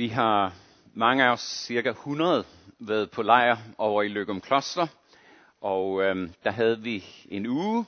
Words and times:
Vi 0.00 0.08
har 0.08 0.52
mange 0.94 1.24
af 1.24 1.28
os, 1.32 1.40
cirka 1.40 1.90
100, 1.90 2.44
været 2.78 3.10
på 3.10 3.22
lejr 3.22 3.56
over 3.78 4.02
i 4.02 4.08
Løgum 4.08 4.40
Kloster, 4.40 4.86
og 5.60 6.02
øhm, 6.02 6.32
der 6.44 6.50
havde 6.50 6.80
vi 6.80 7.04
en 7.28 7.46
uge 7.46 7.84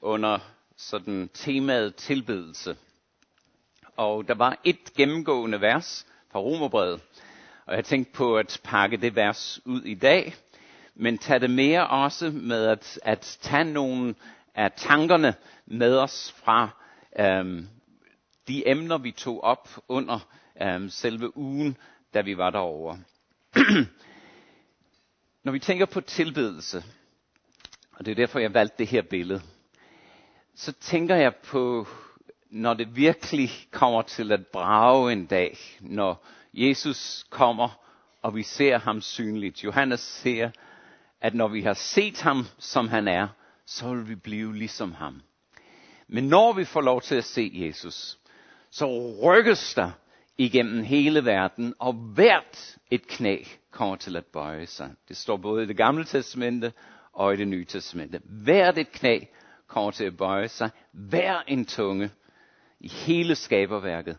under 0.00 0.38
sådan 0.76 1.30
temaet 1.34 1.94
tilbedelse. 1.94 2.76
Og 3.96 4.28
der 4.28 4.34
var 4.34 4.58
et 4.64 4.94
gennemgående 4.96 5.60
vers 5.60 6.06
fra 6.30 6.38
Romerbrevet, 6.40 7.00
og 7.66 7.76
jeg 7.76 7.84
tænkte 7.84 8.12
på 8.12 8.36
at 8.36 8.60
pakke 8.64 8.96
det 8.96 9.16
vers 9.16 9.60
ud 9.64 9.82
i 9.82 9.94
dag, 9.94 10.34
men 10.94 11.18
tage 11.18 11.38
det 11.40 11.50
mere 11.50 11.86
også 11.88 12.30
med 12.30 12.66
at, 12.66 12.98
at 13.02 13.38
tage 13.40 13.64
nogle 13.64 14.14
af 14.54 14.72
tankerne 14.76 15.34
med 15.66 15.98
os 15.98 16.34
fra 16.44 16.68
øhm, 17.18 17.68
de 18.48 18.68
emner, 18.68 18.98
vi 18.98 19.10
tog 19.10 19.44
op 19.44 19.68
under 19.88 20.18
øhm, 20.62 20.88
selve 20.88 21.36
ugen, 21.36 21.76
da 22.14 22.20
vi 22.20 22.36
var 22.36 22.50
derovre. 22.50 22.98
Når 25.44 25.52
vi 25.52 25.58
tænker 25.58 25.86
på 25.86 26.00
tilbedelse, 26.00 26.84
og 27.92 28.06
det 28.06 28.10
er 28.10 28.14
derfor, 28.14 28.38
jeg 28.38 28.54
valgte 28.54 28.78
det 28.78 28.86
her 28.86 29.02
billede, 29.02 29.42
så 30.54 30.72
tænker 30.72 31.16
jeg 31.16 31.34
på, 31.34 31.86
når 32.50 32.74
det 32.74 32.96
virkelig 32.96 33.50
kommer 33.70 34.02
til 34.02 34.32
at 34.32 34.46
brage 34.46 35.12
en 35.12 35.26
dag, 35.26 35.58
når 35.80 36.26
Jesus 36.54 37.26
kommer, 37.30 37.68
og 38.22 38.34
vi 38.34 38.42
ser 38.42 38.78
ham 38.78 39.00
synligt. 39.00 39.64
Johannes 39.64 40.00
ser, 40.00 40.50
at 41.20 41.34
når 41.34 41.48
vi 41.48 41.62
har 41.62 41.74
set 41.74 42.20
ham, 42.20 42.44
som 42.58 42.88
han 42.88 43.08
er, 43.08 43.28
så 43.66 43.94
vil 43.94 44.08
vi 44.08 44.14
blive 44.14 44.56
ligesom 44.56 44.92
ham. 44.92 45.22
Men 46.08 46.24
når 46.24 46.52
vi 46.52 46.64
får 46.64 46.80
lov 46.80 47.00
til 47.00 47.14
at 47.14 47.24
se 47.24 47.50
Jesus, 47.54 48.18
så 48.70 49.14
rykkes 49.22 49.74
der 49.74 49.90
igennem 50.38 50.84
hele 50.84 51.24
verden, 51.24 51.74
og 51.78 51.92
hvert 51.92 52.78
et 52.90 53.06
knæ 53.06 53.36
kommer 53.70 53.96
til 53.96 54.16
at 54.16 54.26
bøje 54.26 54.66
sig. 54.66 54.90
Det 55.08 55.16
står 55.16 55.36
både 55.36 55.64
i 55.64 55.66
det 55.66 55.76
gamle 55.76 56.04
testamente 56.04 56.72
og 57.12 57.34
i 57.34 57.36
det 57.36 57.48
nye 57.48 57.64
testamente. 57.64 58.20
Hvert 58.24 58.78
et 58.78 58.92
knæ 58.92 59.18
kommer 59.66 59.90
til 59.90 60.04
at 60.04 60.16
bøje 60.16 60.48
sig. 60.48 60.70
Hver 60.92 61.42
en 61.48 61.64
tunge 61.64 62.10
i 62.80 62.88
hele 62.88 63.34
skaberværket 63.34 64.18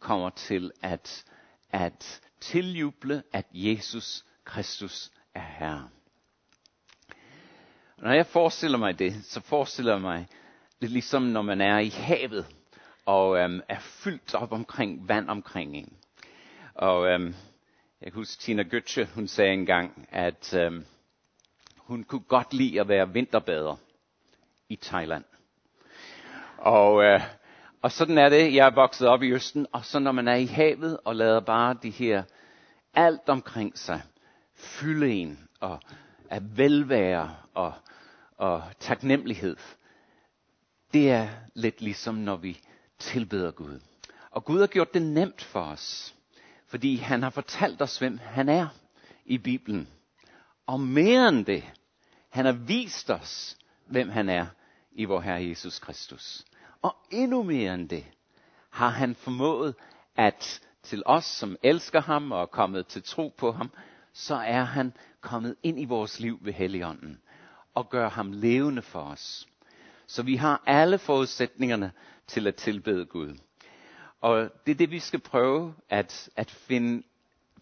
kommer 0.00 0.30
til 0.30 0.70
at, 0.82 1.24
at 1.70 2.20
tiljuble, 2.40 3.22
at 3.32 3.46
Jesus 3.52 4.24
Kristus 4.44 5.10
er 5.34 5.40
Herre. 5.58 5.88
Når 7.98 8.12
jeg 8.12 8.26
forestiller 8.26 8.78
mig 8.78 8.98
det, 8.98 9.24
så 9.24 9.40
forestiller 9.40 9.92
jeg 9.92 10.00
mig 10.00 10.26
det 10.80 10.90
ligesom 10.90 11.22
når 11.22 11.42
man 11.42 11.60
er 11.60 11.78
i 11.78 11.88
havet 11.88 12.46
og 13.06 13.38
øhm, 13.38 13.60
er 13.68 13.78
fyldt 13.80 14.34
op 14.34 14.52
omkring 14.52 15.08
vand 15.08 15.28
omkring 15.28 15.76
en. 15.76 15.96
Og 16.74 17.06
øhm, 17.06 17.34
jeg 18.00 18.12
kan 18.12 18.20
huske 18.20 18.40
Tina 18.42 18.62
Götze, 18.62 19.04
hun 19.14 19.28
sagde 19.28 19.52
engang, 19.52 20.08
at 20.12 20.54
øhm, 20.54 20.84
hun 21.76 22.04
kunne 22.04 22.20
godt 22.28 22.54
lide 22.54 22.80
at 22.80 22.88
være 22.88 23.12
vinterbader 23.12 23.76
i 24.68 24.76
Thailand. 24.76 25.24
Og, 26.58 27.04
øh, 27.04 27.20
og 27.82 27.92
sådan 27.92 28.18
er 28.18 28.28
det, 28.28 28.54
jeg 28.54 28.66
er 28.66 28.74
vokset 28.74 29.08
op 29.08 29.22
i 29.22 29.32
Østen, 29.32 29.66
og 29.72 29.84
så 29.84 29.98
når 29.98 30.12
man 30.12 30.28
er 30.28 30.34
i 30.34 30.46
havet 30.46 30.98
og 31.04 31.16
lader 31.16 31.40
bare 31.40 31.76
de 31.82 31.90
her 31.90 32.22
alt 32.94 33.28
omkring 33.28 33.78
sig 33.78 34.02
fylde 34.54 35.10
en 35.12 35.48
og 35.60 35.80
af 36.30 36.40
velvære 36.56 37.36
og, 37.54 37.72
og 38.36 38.62
taknemmelighed, 38.80 39.56
det 40.92 41.10
er 41.10 41.28
lidt 41.54 41.80
ligesom 41.80 42.14
når 42.14 42.36
vi 42.36 42.60
tilbeder 43.04 43.50
Gud. 43.50 43.80
Og 44.30 44.44
Gud 44.44 44.60
har 44.60 44.66
gjort 44.66 44.94
det 44.94 45.02
nemt 45.02 45.42
for 45.42 45.60
os, 45.60 46.14
fordi 46.66 46.96
han 46.96 47.22
har 47.22 47.30
fortalt 47.30 47.82
os, 47.82 47.98
hvem 47.98 48.18
han 48.18 48.48
er 48.48 48.68
i 49.24 49.38
Bibelen. 49.38 49.88
Og 50.66 50.80
mere 50.80 51.28
end 51.28 51.44
det, 51.44 51.64
han 52.30 52.44
har 52.44 52.52
vist 52.52 53.10
os, 53.10 53.56
hvem 53.86 54.08
han 54.08 54.28
er 54.28 54.46
i 54.92 55.04
vor 55.04 55.20
Herre 55.20 55.48
Jesus 55.48 55.78
Kristus. 55.78 56.44
Og 56.82 56.96
endnu 57.10 57.42
mere 57.42 57.74
end 57.74 57.88
det, 57.88 58.04
har 58.70 58.88
han 58.88 59.14
formået 59.14 59.74
at 60.16 60.60
til 60.82 61.02
os, 61.06 61.24
som 61.24 61.56
elsker 61.62 62.00
ham 62.00 62.32
og 62.32 62.42
er 62.42 62.46
kommet 62.46 62.86
til 62.86 63.02
tro 63.02 63.34
på 63.38 63.52
ham, 63.52 63.70
så 64.12 64.34
er 64.34 64.62
han 64.62 64.92
kommet 65.20 65.56
ind 65.62 65.80
i 65.80 65.84
vores 65.84 66.20
liv 66.20 66.38
ved 66.42 66.52
Helligånden 66.52 67.20
og 67.74 67.90
gør 67.90 68.08
ham 68.08 68.32
levende 68.32 68.82
for 68.82 69.00
os. 69.00 69.48
Så 70.06 70.22
vi 70.22 70.36
har 70.36 70.62
alle 70.66 70.98
forudsætningerne 70.98 71.92
til 72.26 72.46
at 72.46 72.54
tilbede 72.54 73.06
Gud. 73.06 73.38
Og 74.20 74.50
det 74.66 74.72
er 74.72 74.76
det, 74.76 74.90
vi 74.90 74.98
skal 74.98 75.20
prøve 75.20 75.74
at, 75.88 76.28
at 76.36 76.50
finde, 76.50 77.02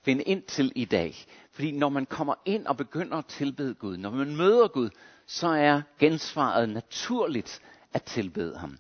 finde 0.05 0.23
ind 0.23 0.43
til 0.43 0.73
i 0.77 0.85
dag. 0.85 1.15
Fordi 1.53 1.71
når 1.73 1.89
man 1.89 2.07
kommer 2.07 2.35
ind 2.45 2.67
og 2.67 2.77
begynder 2.77 3.17
at 3.17 3.27
tilbede 3.27 3.75
Gud, 3.75 3.97
når 3.97 4.11
man 4.11 4.37
møder 4.37 4.69
Gud, 4.69 4.91
så 5.27 5.49
er 5.49 5.83
gensvaret 5.99 6.69
naturligt 6.69 7.63
at 7.93 8.03
tilbede 8.03 8.59
ham. 8.59 8.79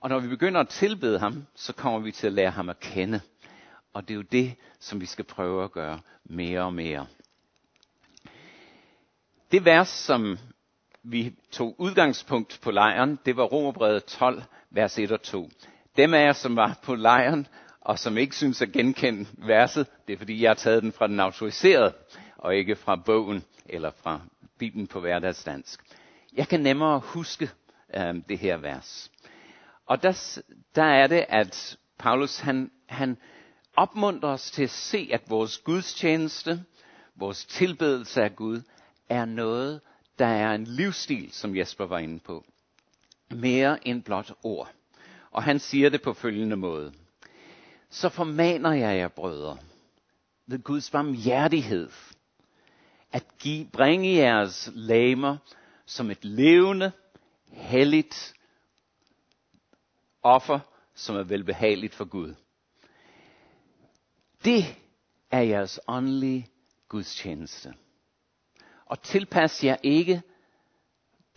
Og 0.00 0.08
når 0.08 0.18
vi 0.18 0.28
begynder 0.28 0.60
at 0.60 0.68
tilbede 0.68 1.18
ham, 1.18 1.46
så 1.54 1.72
kommer 1.72 1.98
vi 1.98 2.12
til 2.12 2.26
at 2.26 2.32
lære 2.32 2.50
ham 2.50 2.68
at 2.68 2.80
kende. 2.80 3.20
Og 3.92 4.08
det 4.08 4.14
er 4.14 4.16
jo 4.16 4.22
det, 4.22 4.54
som 4.80 5.00
vi 5.00 5.06
skal 5.06 5.24
prøve 5.24 5.64
at 5.64 5.72
gøre 5.72 6.00
mere 6.24 6.60
og 6.60 6.74
mere. 6.74 7.06
Det 9.52 9.64
vers, 9.64 9.88
som 9.88 10.38
vi 11.02 11.34
tog 11.50 11.74
udgangspunkt 11.78 12.58
på 12.62 12.70
lejren, 12.70 13.18
det 13.26 13.36
var 13.36 13.44
Romerbrevet 13.44 14.04
12, 14.04 14.42
vers 14.74 14.98
1 14.98 15.12
og 15.12 15.22
2. 15.22 15.50
Dem 15.96 16.14
af 16.14 16.24
jer, 16.24 16.32
som 16.32 16.56
var 16.56 16.78
på 16.82 16.94
lejren, 16.94 17.46
og 17.80 17.98
som 17.98 18.18
ikke 18.18 18.36
synes 18.36 18.62
at 18.62 18.72
genkende 18.72 19.26
verset, 19.38 19.86
det 20.06 20.12
er 20.12 20.18
fordi, 20.18 20.42
jeg 20.42 20.50
har 20.50 20.54
taget 20.54 20.82
den 20.82 20.92
fra 20.92 21.06
den 21.06 21.20
autoriserede, 21.20 21.94
og 22.36 22.56
ikke 22.56 22.76
fra 22.76 22.96
bogen, 22.96 23.44
eller 23.66 23.90
fra 24.02 24.20
Bibelen 24.58 24.86
på 24.86 25.00
hverdagsdansk. 25.00 25.80
Jeg 26.36 26.48
kan 26.48 26.60
nemmere 26.60 27.00
huske 27.00 27.50
øh, 27.96 28.14
det 28.28 28.38
her 28.38 28.56
vers. 28.56 29.10
Og 29.86 30.02
der, 30.02 30.40
der 30.74 30.84
er 30.84 31.06
det, 31.06 31.24
at 31.28 31.76
Paulus 31.98 32.38
han, 32.38 32.70
han 32.88 33.16
opmuntrer 33.76 34.30
os 34.30 34.50
til 34.50 34.62
at 34.62 34.70
se, 34.70 35.08
at 35.12 35.30
vores 35.30 35.58
gudstjeneste, 35.58 36.64
vores 37.16 37.44
tilbedelse 37.44 38.22
af 38.22 38.36
Gud, 38.36 38.62
er 39.08 39.24
noget, 39.24 39.80
der 40.18 40.26
er 40.26 40.54
en 40.54 40.64
livsstil, 40.64 41.32
som 41.32 41.56
Jesper 41.56 41.86
var 41.86 41.98
inde 41.98 42.18
på. 42.18 42.44
Mere 43.32 43.88
end 43.88 44.02
blot 44.02 44.32
ord. 44.42 44.72
Og 45.30 45.42
han 45.42 45.58
siger 45.58 45.90
det 45.90 46.02
på 46.02 46.12
følgende 46.12 46.56
måde. 46.56 46.92
Så 47.90 48.08
formaner 48.08 48.72
jeg 48.72 48.96
jer, 48.98 49.08
brødre, 49.08 49.58
ved 50.46 50.62
Guds 50.62 50.90
barmhjertighed, 50.90 51.90
at 53.12 53.24
give, 53.38 53.66
bringe 53.72 54.16
jeres 54.16 54.70
lamer 54.74 55.36
som 55.86 56.10
et 56.10 56.24
levende, 56.24 56.92
helligt 57.48 58.34
offer, 60.22 60.60
som 60.94 61.16
er 61.16 61.22
velbehageligt 61.22 61.94
for 61.94 62.04
Gud. 62.04 62.34
Det 64.44 64.64
er 65.30 65.40
jeres 65.40 65.80
åndelige 65.88 66.48
gudstjeneste. 66.88 67.74
Og 68.86 69.02
tilpas 69.02 69.64
jer 69.64 69.76
ikke 69.82 70.22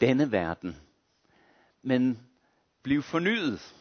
denne 0.01 0.31
verden, 0.31 0.75
men 1.85 2.19
bliv 2.84 3.01
fornyet, 3.01 3.75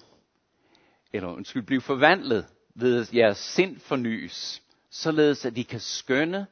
eller 1.12 1.28
undskyld, 1.28 1.62
bliv 1.62 1.80
forvandlet 1.80 2.46
ved 2.74 3.00
at 3.00 3.14
jeres 3.14 3.38
sind 3.38 3.80
fornyes, 3.80 4.62
således 4.90 5.44
at 5.44 5.58
I 5.58 5.62
kan 5.62 5.80
skønne, 5.80 6.46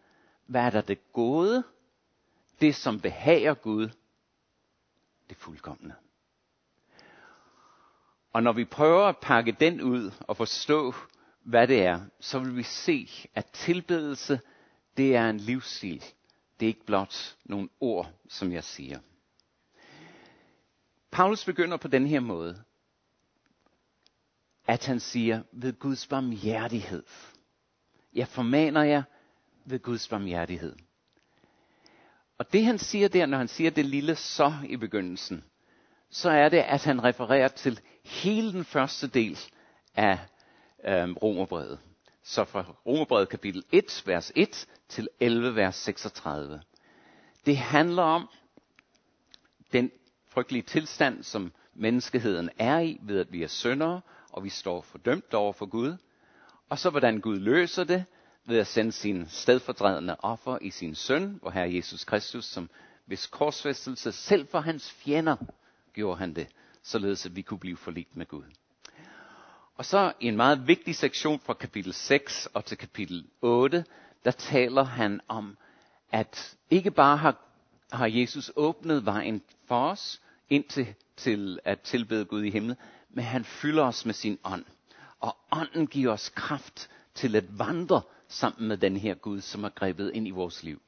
hvad 0.46 0.72
der 0.72 0.78
er 0.78 0.82
det 0.82 1.12
gode, 1.12 1.64
det 2.60 2.74
som 2.74 3.00
behager 3.00 3.54
Gud, 3.54 3.88
det 5.28 5.36
fuldkommende. 5.36 5.94
Og 8.32 8.42
når 8.42 8.52
vi 8.52 8.64
prøver 8.64 9.04
at 9.04 9.18
pakke 9.18 9.56
den 9.60 9.80
ud 9.80 10.10
og 10.20 10.36
forstå, 10.36 10.94
hvad 11.42 11.68
det 11.68 11.82
er, 11.82 12.00
så 12.20 12.38
vil 12.38 12.56
vi 12.56 12.62
se, 12.62 13.08
at 13.34 13.46
tilbedelse, 13.46 14.40
det 14.96 15.16
er 15.16 15.30
en 15.30 15.38
livsstil. 15.38 16.04
Det 16.60 16.66
er 16.66 16.68
ikke 16.68 16.86
blot 16.86 17.36
nogle 17.44 17.68
ord, 17.80 18.12
som 18.28 18.52
jeg 18.52 18.64
siger. 18.64 18.98
Paulus 21.12 21.44
begynder 21.44 21.76
på 21.76 21.88
den 21.88 22.06
her 22.06 22.20
måde, 22.20 22.62
at 24.66 24.86
han 24.86 25.00
siger, 25.00 25.42
ved 25.52 25.72
Guds 25.78 26.06
barmhjertighed. 26.06 27.02
Jeg 28.14 28.28
formaner 28.28 28.82
jer 28.82 29.02
ved 29.64 29.78
Guds 29.78 30.08
barmhjertighed. 30.08 30.76
Og 32.38 32.52
det 32.52 32.64
han 32.64 32.78
siger 32.78 33.08
der, 33.08 33.26
når 33.26 33.38
han 33.38 33.48
siger 33.48 33.70
det 33.70 33.84
lille 33.84 34.14
så 34.16 34.52
i 34.68 34.76
begyndelsen, 34.76 35.44
så 36.10 36.30
er 36.30 36.48
det, 36.48 36.58
at 36.58 36.84
han 36.84 37.04
refererer 37.04 37.48
til 37.48 37.80
hele 38.04 38.52
den 38.52 38.64
første 38.64 39.06
del 39.08 39.38
af 39.94 40.18
øhm, 40.84 41.12
Romerbrevet. 41.14 41.78
Så 42.22 42.44
fra 42.44 42.74
Romerbrevet 42.86 43.28
kapitel 43.28 43.64
1, 43.72 44.02
vers 44.06 44.32
1 44.36 44.66
til 44.88 45.08
11, 45.20 45.56
vers 45.56 45.76
36. 45.76 46.62
Det 47.46 47.56
handler 47.56 48.02
om 48.02 48.28
den 49.72 49.90
frygtelige 50.32 50.62
tilstand, 50.62 51.22
som 51.22 51.52
menneskeheden 51.74 52.50
er 52.58 52.78
i, 52.78 52.98
ved 53.02 53.20
at 53.20 53.32
vi 53.32 53.42
er 53.42 53.48
syndere, 53.48 54.00
og 54.32 54.44
vi 54.44 54.48
står 54.48 54.82
fordømt 54.82 55.34
over 55.34 55.52
for 55.52 55.66
Gud. 55.66 55.96
Og 56.68 56.78
så 56.78 56.90
hvordan 56.90 57.20
Gud 57.20 57.38
løser 57.38 57.84
det, 57.84 58.04
ved 58.46 58.58
at 58.58 58.66
sende 58.66 58.92
sin 58.92 59.28
stedfortrædende 59.28 60.16
offer 60.18 60.58
i 60.60 60.70
sin 60.70 60.94
søn, 60.94 61.38
hvor 61.40 61.50
Herre 61.50 61.74
Jesus 61.74 62.04
Kristus, 62.04 62.44
som 62.44 62.70
hvis 63.06 63.26
korsfæstelse 63.26 64.12
selv 64.12 64.48
for 64.48 64.60
hans 64.60 64.90
fjender 64.92 65.36
gjorde 65.92 66.18
han 66.18 66.34
det, 66.34 66.48
således 66.82 67.26
at 67.26 67.36
vi 67.36 67.42
kunne 67.42 67.60
blive 67.60 67.76
forligt 67.76 68.16
med 68.16 68.26
Gud. 68.26 68.44
Og 69.76 69.84
så 69.84 70.12
i 70.20 70.26
en 70.26 70.36
meget 70.36 70.66
vigtig 70.66 70.96
sektion 70.96 71.40
fra 71.40 71.54
kapitel 71.54 71.92
6 71.92 72.46
og 72.46 72.64
til 72.64 72.78
kapitel 72.78 73.26
8, 73.40 73.84
der 74.24 74.30
taler 74.30 74.84
han 74.84 75.20
om, 75.28 75.56
at 76.12 76.56
ikke 76.70 76.90
bare 76.90 77.16
har, 77.16 77.36
har 77.92 78.06
Jesus 78.06 78.52
åbnet 78.56 79.06
vejen 79.06 79.42
for 79.68 79.88
os 79.88 80.20
ind 80.50 80.64
til, 80.64 80.94
til 81.16 81.58
at 81.64 81.80
tilbede 81.80 82.24
Gud 82.24 82.42
i 82.42 82.50
himlen, 82.50 82.76
men 83.10 83.24
han 83.24 83.44
fylder 83.44 83.84
os 83.84 84.06
med 84.06 84.14
sin 84.14 84.38
ånd. 84.44 84.64
Og 85.20 85.36
ånden 85.52 85.86
giver 85.86 86.12
os 86.12 86.28
kraft 86.28 86.90
til 87.14 87.36
at 87.36 87.58
vandre 87.58 88.02
sammen 88.28 88.68
med 88.68 88.76
den 88.76 88.96
her 88.96 89.14
Gud, 89.14 89.40
som 89.40 89.64
er 89.64 89.68
grebet 89.68 90.10
ind 90.14 90.28
i 90.28 90.30
vores 90.30 90.62
liv. 90.62 90.82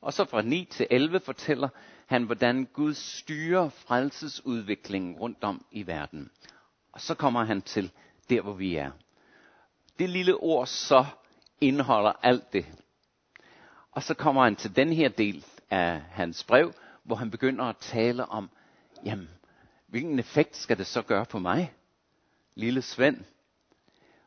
Og 0.00 0.12
så 0.12 0.24
fra 0.24 0.42
9 0.42 0.64
til 0.64 0.86
11 0.90 1.20
fortæller 1.20 1.68
han, 2.06 2.22
hvordan 2.22 2.68
Gud 2.72 2.94
styrer 2.94 3.68
frelsesudviklingen 3.68 5.16
rundt 5.16 5.44
om 5.44 5.64
i 5.72 5.86
verden. 5.86 6.30
Og 6.92 7.00
så 7.00 7.14
kommer 7.14 7.44
han 7.44 7.62
til 7.62 7.92
der, 8.30 8.40
hvor 8.40 8.52
vi 8.52 8.74
er. 8.76 8.90
Det 9.98 10.08
lille 10.08 10.34
ord 10.34 10.66
så 10.66 11.04
indeholder 11.60 12.12
alt 12.22 12.52
det. 12.52 12.66
Og 13.92 14.02
så 14.02 14.14
kommer 14.14 14.44
han 14.44 14.56
til 14.56 14.76
den 14.76 14.92
her 14.92 15.08
del 15.08 15.44
af 15.70 16.00
hans 16.00 16.44
brev, 16.44 16.72
hvor 17.02 17.16
han 17.16 17.30
begynder 17.30 17.64
at 17.64 17.76
tale 17.76 18.26
om, 18.26 18.50
jamen, 19.04 19.28
hvilken 19.86 20.18
effekt 20.18 20.56
skal 20.56 20.78
det 20.78 20.86
så 20.86 21.02
gøre 21.02 21.24
på 21.24 21.38
mig, 21.38 21.72
lille 22.54 22.82
Svend? 22.82 23.24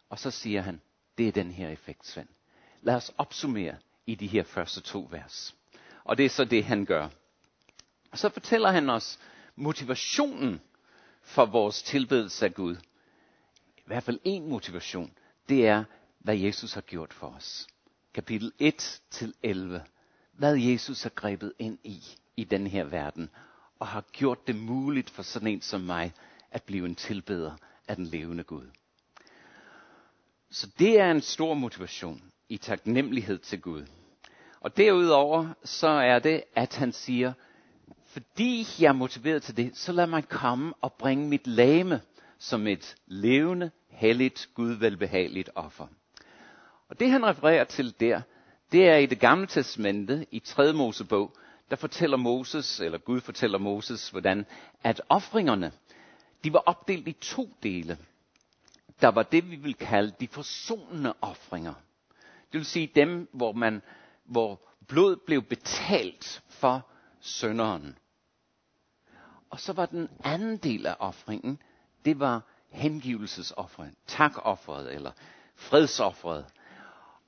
Og 0.10 0.20
så 0.20 0.32
siger 0.32 0.62
han, 0.62 0.82
det 1.18 1.28
er 1.28 1.32
den 1.32 1.52
her 1.52 1.70
effekt, 1.70 2.08
Svend. 2.08 2.28
Lad 2.82 2.96
os 2.96 3.12
opsummere 3.18 3.76
i 4.06 4.16
de 4.16 4.28
her 4.28 4.44
første 4.44 4.82
to 4.82 5.08
vers. 5.12 5.56
Og 6.04 6.18
det 6.18 6.26
er 6.26 6.30
så 6.30 6.46
det, 6.46 6.64
han 6.66 6.86
gør. 6.86 7.10
Og 8.12 8.18
så 8.18 8.30
fortæller 8.30 8.72
han 8.72 8.90
os 8.90 9.20
motivationen 9.56 10.62
for 11.22 11.46
vores 11.46 11.84
tilbedelse 11.84 12.46
af 12.46 12.54
Gud. 12.54 12.76
I 13.78 13.84
hvert 13.86 14.04
fald 14.04 14.20
en 14.24 14.50
motivation. 14.50 15.14
Det 15.50 15.68
er, 15.68 15.84
hvad 16.20 16.38
Jesus 16.38 16.74
har 16.74 16.82
gjort 16.82 17.14
for 17.14 17.28
os. 17.28 17.68
Kapitel 18.14 18.52
1 18.60 19.02
til 19.10 19.34
11. 19.44 19.84
Hvad 20.32 20.56
Jesus 20.56 21.04
har 21.04 21.10
grebet 21.10 21.54
ind 21.60 21.78
i, 21.84 22.04
i 22.38 22.44
den 22.44 22.68
her 22.68 22.84
verden. 22.84 23.30
Og 23.80 23.88
har 23.88 24.04
gjort 24.12 24.48
det 24.48 24.56
muligt 24.56 25.10
for 25.10 25.24
sådan 25.24 25.48
en 25.48 25.62
som 25.62 25.82
mig, 25.82 26.14
at 26.52 26.64
blive 26.64 26.86
en 26.86 26.96
tilbeder 26.96 27.56
af 27.88 27.96
den 27.96 28.06
levende 28.06 28.44
Gud. 28.44 28.66
Så 30.50 30.68
det 30.80 31.00
er 31.00 31.12
en 31.12 31.22
stor 31.22 31.54
motivation 31.54 32.22
i 32.50 32.58
taknemmelighed 32.58 33.38
til 33.38 33.62
Gud. 33.62 33.86
Og 34.60 34.78
derudover 34.78 35.48
så 35.64 35.88
er 35.88 36.20
det, 36.20 36.44
at 36.56 36.76
han 36.76 36.92
siger, 36.92 37.34
fordi 38.06 38.66
jeg 38.80 38.88
er 38.88 38.94
motiveret 38.94 39.44
til 39.44 39.58
det, 39.58 39.78
så 39.78 39.92
lad 39.92 40.08
mig 40.08 40.28
komme 40.28 40.74
og 40.82 40.94
bringe 40.94 41.28
mit 41.28 41.48
lame 41.48 42.02
som 42.40 42.68
et 42.68 42.96
levende, 43.08 43.72
helligt, 43.90 44.50
gudvelbehageligt 44.54 45.50
offer. 45.56 45.88
Og 46.90 47.00
det 47.00 47.10
han 47.10 47.26
refererer 47.26 47.64
til 47.64 47.96
der, 48.00 48.22
det 48.72 48.90
er 48.90 48.96
i 48.96 49.06
det 49.06 49.20
gamle 49.20 49.48
testamente, 49.48 50.26
i 50.32 50.40
3. 50.40 50.74
Mosebog, 50.74 51.32
der 51.70 51.76
fortæller 51.76 52.18
Moses, 52.18 52.80
eller 52.80 52.98
Gud 52.98 53.22
fortæller 53.22 53.58
Moses, 53.58 54.10
hvordan 54.10 54.46
at 54.84 55.02
offringerne, 55.10 55.72
de 56.44 56.54
var 56.54 56.60
opdelt 56.60 57.08
i 57.08 57.12
to 57.12 57.50
dele. 57.64 57.98
Der 59.02 59.08
var 59.08 59.24
det, 59.24 59.52
vi 59.52 59.56
vil 59.56 59.74
kalde 59.74 60.14
de 60.20 60.28
forsonende 60.28 61.14
offringer. 61.22 61.74
Det 62.52 62.58
vil 62.58 62.66
sige 62.66 62.92
dem, 62.96 63.30
hvor, 63.34 63.52
man, 63.52 63.82
hvor 64.26 64.62
blod 64.88 65.16
blev 65.16 65.42
betalt 65.44 66.44
for 66.50 66.88
sønderen. 67.20 67.98
Og 69.50 69.60
så 69.60 69.74
var 69.74 69.86
den 69.86 70.10
anden 70.24 70.58
del 70.58 70.86
af 70.86 70.96
offringen, 71.00 71.60
det 72.06 72.20
var 72.20 72.42
hengivelsesofferet, 72.70 73.94
takofferet 74.08 74.94
eller 74.94 75.12
fredsofferet. 75.56 76.46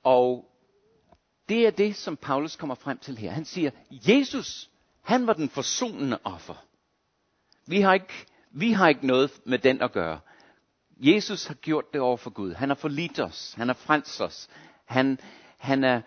Og 0.02 0.53
det 1.48 1.66
er 1.66 1.70
det, 1.70 1.96
som 1.96 2.16
Paulus 2.16 2.56
kommer 2.56 2.74
frem 2.74 2.98
til 2.98 3.18
her. 3.18 3.30
Han 3.30 3.44
siger, 3.44 3.70
Jesus, 3.90 4.70
han 5.02 5.26
var 5.26 5.32
den 5.32 5.48
forsonende 5.48 6.18
offer. 6.24 6.64
Vi 7.66 7.80
har 7.80 7.94
ikke, 7.94 8.26
vi 8.50 8.72
har 8.72 8.88
ikke 8.88 9.06
noget 9.06 9.30
med 9.44 9.58
den 9.58 9.82
at 9.82 9.92
gøre. 9.92 10.20
Jesus 10.96 11.46
har 11.46 11.54
gjort 11.54 11.92
det 11.92 12.00
over 12.00 12.16
for 12.16 12.30
Gud. 12.30 12.52
Han 12.52 12.68
har 12.68 12.76
forlidt 12.76 13.20
os. 13.20 13.54
Han 13.56 13.68
har 13.68 13.74
frelst 13.74 14.20
os. 14.20 14.48
Han, 14.84 15.18
han 15.58 15.84
er 15.84 16.00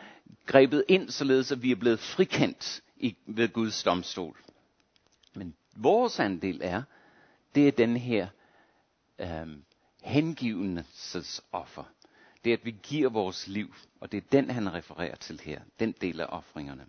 grebet 0.45 0.83
ind, 0.87 1.09
således 1.09 1.51
at 1.51 1.61
vi 1.61 1.71
er 1.71 1.75
blevet 1.75 1.99
frikendt 1.99 2.81
i, 2.97 3.15
ved 3.25 3.49
Guds 3.49 3.83
domstol. 3.83 4.37
Men 5.35 5.55
vores 5.75 6.19
andel 6.19 6.59
er, 6.63 6.83
det 7.55 7.67
er 7.67 7.71
den 7.71 7.97
her 7.97 8.27
øhm, 9.19 9.63
hengivelsesoffer. 10.03 11.83
Det 12.43 12.53
er, 12.53 12.57
at 12.57 12.65
vi 12.65 12.75
giver 12.83 13.09
vores 13.09 13.47
liv, 13.47 13.75
og 14.01 14.11
det 14.11 14.17
er 14.17 14.27
den, 14.31 14.49
han 14.49 14.73
refererer 14.73 15.15
til 15.15 15.41
her, 15.43 15.61
den 15.79 15.91
del 16.01 16.21
af 16.21 16.25
offringerne. 16.29 16.85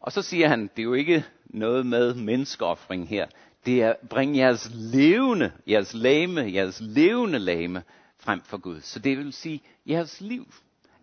Og 0.00 0.12
så 0.12 0.22
siger 0.22 0.48
han, 0.48 0.62
det 0.62 0.78
er 0.78 0.82
jo 0.82 0.94
ikke 0.94 1.24
noget 1.44 1.86
med 1.86 2.14
menneskeoffring 2.14 3.08
her. 3.08 3.26
Det 3.66 3.82
er, 3.82 3.94
bring 4.10 4.36
jeres 4.36 4.70
levende, 4.72 5.52
jeres 5.66 5.94
lame, 5.94 6.52
jeres 6.52 6.80
levende 6.80 7.38
lame 7.38 7.82
frem 8.16 8.42
for 8.42 8.58
Gud. 8.58 8.80
Så 8.80 8.98
det 8.98 9.18
vil 9.18 9.32
sige, 9.32 9.62
jeres 9.86 10.20
liv. 10.20 10.52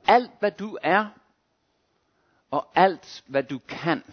Alt 0.07 0.31
hvad 0.39 0.51
du 0.51 0.77
er, 0.83 1.05
og 2.51 2.67
alt 2.75 3.23
hvad 3.27 3.43
du 3.43 3.59
kan, 3.67 4.03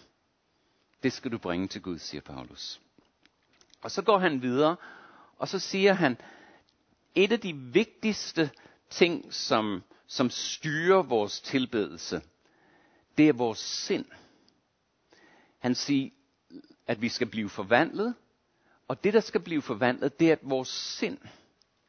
det 1.03 1.13
skal 1.13 1.33
du 1.33 1.39
bringe 1.39 1.69
til 1.69 1.83
Gud, 1.83 1.99
siger 1.99 2.21
Paulus. 2.21 2.81
Og 3.83 3.91
så 3.91 4.03
går 4.03 4.19
han 4.19 4.43
videre, 4.43 4.77
og 5.39 5.49
så 5.49 5.59
siger 5.59 5.93
han, 5.93 6.17
et 7.15 7.33
af 7.33 7.41
de 7.41 7.55
vigtigste 7.57 8.51
ting, 8.91 9.35
som, 9.35 9.83
som 10.07 10.31
styrer 10.31 11.03
vores 11.03 11.41
tilbedelse, 11.41 12.23
det 13.19 13.29
er 13.29 13.33
vores 13.33 13.59
sind. 13.59 14.07
Han 15.59 15.75
siger, 15.75 16.11
at 16.87 17.03
vi 17.03 17.09
skal 17.09 17.27
blive 17.27 17.49
forvandlet, 17.49 18.15
og 18.89 19.05
det, 19.05 19.15
der 19.15 19.21
skal 19.21 19.41
blive 19.41 19.63
forvandlet, 19.63 20.21
det 20.21 20.29
er, 20.29 20.33
at 20.33 20.39
vores 20.43 20.69
sind 20.69 21.19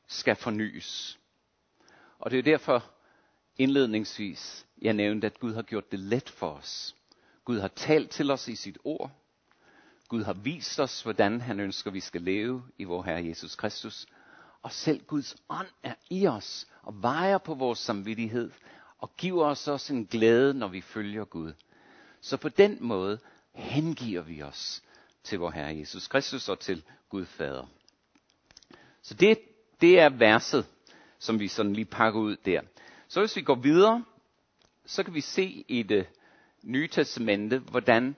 skal 0.07 0.35
fornyes. 0.35 1.19
Og 2.19 2.31
det 2.31 2.39
er 2.39 2.43
derfor 2.43 2.91
indledningsvis, 3.57 4.65
jeg 4.81 4.93
nævnte, 4.93 5.27
at 5.27 5.39
Gud 5.39 5.53
har 5.53 5.61
gjort 5.61 5.91
det 5.91 5.99
let 5.99 6.29
for 6.29 6.49
os. 6.49 6.95
Gud 7.45 7.59
har 7.59 7.67
talt 7.67 8.11
til 8.11 8.31
os 8.31 8.47
i 8.47 8.55
sit 8.55 8.77
ord. 8.83 9.11
Gud 10.07 10.23
har 10.23 10.33
vist 10.33 10.79
os, 10.79 11.01
hvordan 11.01 11.41
han 11.41 11.59
ønsker, 11.59 11.91
vi 11.91 11.99
skal 11.99 12.21
leve 12.21 12.63
i 12.77 12.83
vor 12.83 13.03
Herre 13.03 13.25
Jesus 13.25 13.55
Kristus. 13.55 14.05
Og 14.65 14.71
selv 14.71 15.03
Guds 15.05 15.35
ånd 15.49 15.67
er 15.83 15.93
i 16.09 16.27
os 16.27 16.67
og 16.81 17.01
vejer 17.01 17.37
på 17.37 17.53
vores 17.53 17.79
samvittighed 17.79 18.51
og 18.97 19.17
giver 19.17 19.45
os 19.45 19.67
også 19.67 19.93
en 19.93 20.05
glæde, 20.05 20.53
når 20.53 20.67
vi 20.67 20.81
følger 20.81 21.25
Gud. 21.25 21.53
Så 22.21 22.37
på 22.37 22.49
den 22.49 22.77
måde 22.81 23.19
hengiver 23.53 24.21
vi 24.21 24.41
os 24.41 24.83
til 25.23 25.39
vor 25.39 25.51
Herre 25.51 25.77
Jesus 25.77 26.07
Kristus 26.07 26.49
og 26.49 26.59
til 26.59 26.83
Gud 27.09 27.25
Fader. 27.25 27.65
Så 29.01 29.13
det, 29.13 29.39
det 29.81 29.99
er 29.99 30.09
verset, 30.09 30.65
som 31.19 31.39
vi 31.39 31.47
sådan 31.47 31.73
lige 31.73 31.85
pakker 31.85 32.19
ud 32.19 32.35
der. 32.45 32.61
Så 33.07 33.19
hvis 33.19 33.35
vi 33.35 33.41
går 33.41 33.55
videre, 33.55 34.05
så 34.85 35.03
kan 35.03 35.13
vi 35.13 35.21
se 35.21 35.65
i 35.67 35.83
det 35.83 36.07
nye 36.63 36.87
testamente, 36.87 37.59
hvordan 37.59 38.15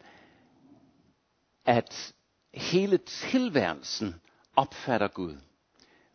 at 1.66 2.14
hele 2.54 2.98
tilværelsen 2.98 4.16
opfatter 4.56 5.08
Gud. 5.08 5.38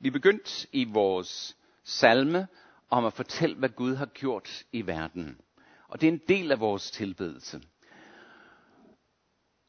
Vi 0.03 0.11
begyndte 0.11 0.69
i 0.73 0.85
vores 0.85 1.57
salme 1.85 2.49
om 2.91 3.05
at 3.05 3.13
fortælle, 3.13 3.57
hvad 3.57 3.69
Gud 3.69 3.95
har 3.95 4.07
gjort 4.07 4.65
i 4.73 4.87
verden. 4.87 5.41
Og 5.89 6.01
det 6.01 6.09
er 6.09 6.13
en 6.13 6.21
del 6.29 6.53
af 6.53 6.61
vores 6.61 6.91
tilbedelse. 6.91 7.63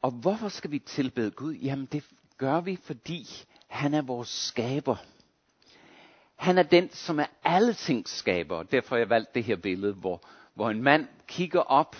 Og 0.02 0.10
hvorfor 0.10 0.48
skal 0.48 0.70
vi 0.70 0.78
tilbede 0.78 1.30
Gud? 1.30 1.54
Jamen 1.54 1.86
det 1.86 2.04
gør 2.38 2.60
vi, 2.60 2.78
fordi 2.82 3.26
han 3.68 3.94
er 3.94 4.02
vores 4.02 4.28
skaber. 4.28 4.96
Han 6.36 6.58
er 6.58 6.62
den, 6.62 6.90
som 6.90 7.20
er 7.20 7.26
alle 7.44 7.74
ting 7.74 8.08
skaber. 8.08 8.62
Derfor 8.62 8.94
har 8.94 8.98
jeg 8.98 9.10
valgt 9.10 9.34
det 9.34 9.44
her 9.44 9.56
billede, 9.56 9.92
hvor, 9.92 10.20
hvor 10.54 10.70
en 10.70 10.82
mand 10.82 11.08
kigger 11.26 11.60
op, 11.60 11.96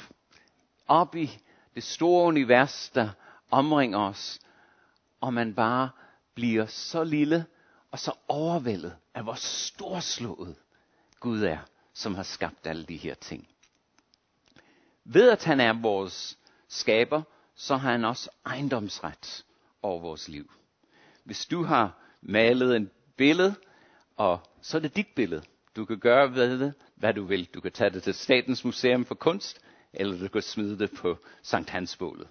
op 0.87 1.17
i 1.17 1.31
det 1.75 1.83
store 1.83 2.27
univers, 2.27 2.91
der 2.91 3.09
omringer 3.51 3.99
os, 3.99 4.41
og 5.21 5.35
man 5.35 5.55
bare 5.55 5.91
bliver 6.35 6.67
så 6.67 7.05
lille 7.05 7.45
og 7.95 8.01
så 8.01 8.13
overvældet 8.29 8.97
af, 9.15 9.23
hvor 9.23 9.35
storslået 9.35 10.55
Gud 11.21 11.43
er, 11.43 11.59
som 11.93 12.15
har 12.15 12.23
skabt 12.23 12.67
alle 12.67 12.85
de 12.85 12.97
her 12.97 13.15
ting. 13.15 13.49
Ved 15.05 15.31
at 15.31 15.45
han 15.45 15.61
er 15.61 15.73
vores 15.83 16.39
skaber, 16.69 17.23
så 17.55 17.77
har 17.77 17.91
han 17.91 18.05
også 18.05 18.31
ejendomsret 18.47 19.45
over 19.83 20.01
vores 20.01 20.29
liv. 20.29 20.53
Hvis 21.25 21.47
du 21.47 21.63
har 21.63 21.99
malet 22.23 22.77
en 22.77 22.91
billede, 23.17 23.55
og 24.17 24.41
så 24.63 24.77
er 24.77 24.81
det 24.81 24.97
dit 24.97 25.09
billede. 25.17 25.43
Du 25.77 25.85
kan 25.85 25.99
gøre 25.99 26.35
ved 26.35 26.59
det, 26.59 26.75
hvad 26.95 27.15
du 27.15 27.25
vil. 27.25 27.45
Du 27.55 27.61
kan 27.61 27.73
tage 27.73 27.91
det 27.91 28.03
til 28.03 28.15
Statens 28.15 28.65
Museum 28.65 29.05
for 29.05 29.15
Kunst, 29.15 29.61
eller 29.93 30.19
du 30.19 30.29
kan 30.29 30.43
smide 30.43 30.79
det 30.79 30.91
på 30.97 31.19
Sankt 31.43 31.71
Hansbålet. 31.71 32.29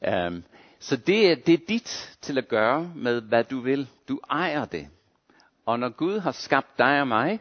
Um, 0.00 0.12
øhm, 0.14 0.44
så 0.78 0.96
det 0.96 1.30
er, 1.30 1.34
det 1.34 1.54
er 1.54 1.66
dit 1.68 2.16
til 2.20 2.38
at 2.38 2.48
gøre 2.48 2.92
med, 2.96 3.20
hvad 3.20 3.44
du 3.44 3.60
vil. 3.60 3.88
Du 4.08 4.20
ejer 4.30 4.64
det. 4.64 4.88
Og 5.66 5.78
når 5.78 5.88
Gud 5.88 6.18
har 6.18 6.32
skabt 6.32 6.78
dig 6.78 7.00
og 7.00 7.08
mig, 7.08 7.40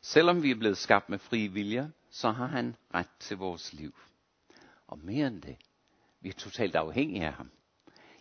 selvom 0.00 0.42
vi 0.42 0.50
er 0.50 0.54
blevet 0.58 0.78
skabt 0.78 1.08
med 1.08 1.18
fri 1.18 1.46
vilje, 1.46 1.92
så 2.10 2.30
har 2.30 2.46
han 2.46 2.76
ret 2.94 3.08
til 3.20 3.36
vores 3.36 3.72
liv. 3.72 3.94
Og 4.86 4.98
mere 5.02 5.26
end 5.26 5.42
det, 5.42 5.56
vi 6.20 6.28
er 6.28 6.32
totalt 6.32 6.76
afhængige 6.76 7.26
af 7.26 7.32
ham. 7.32 7.50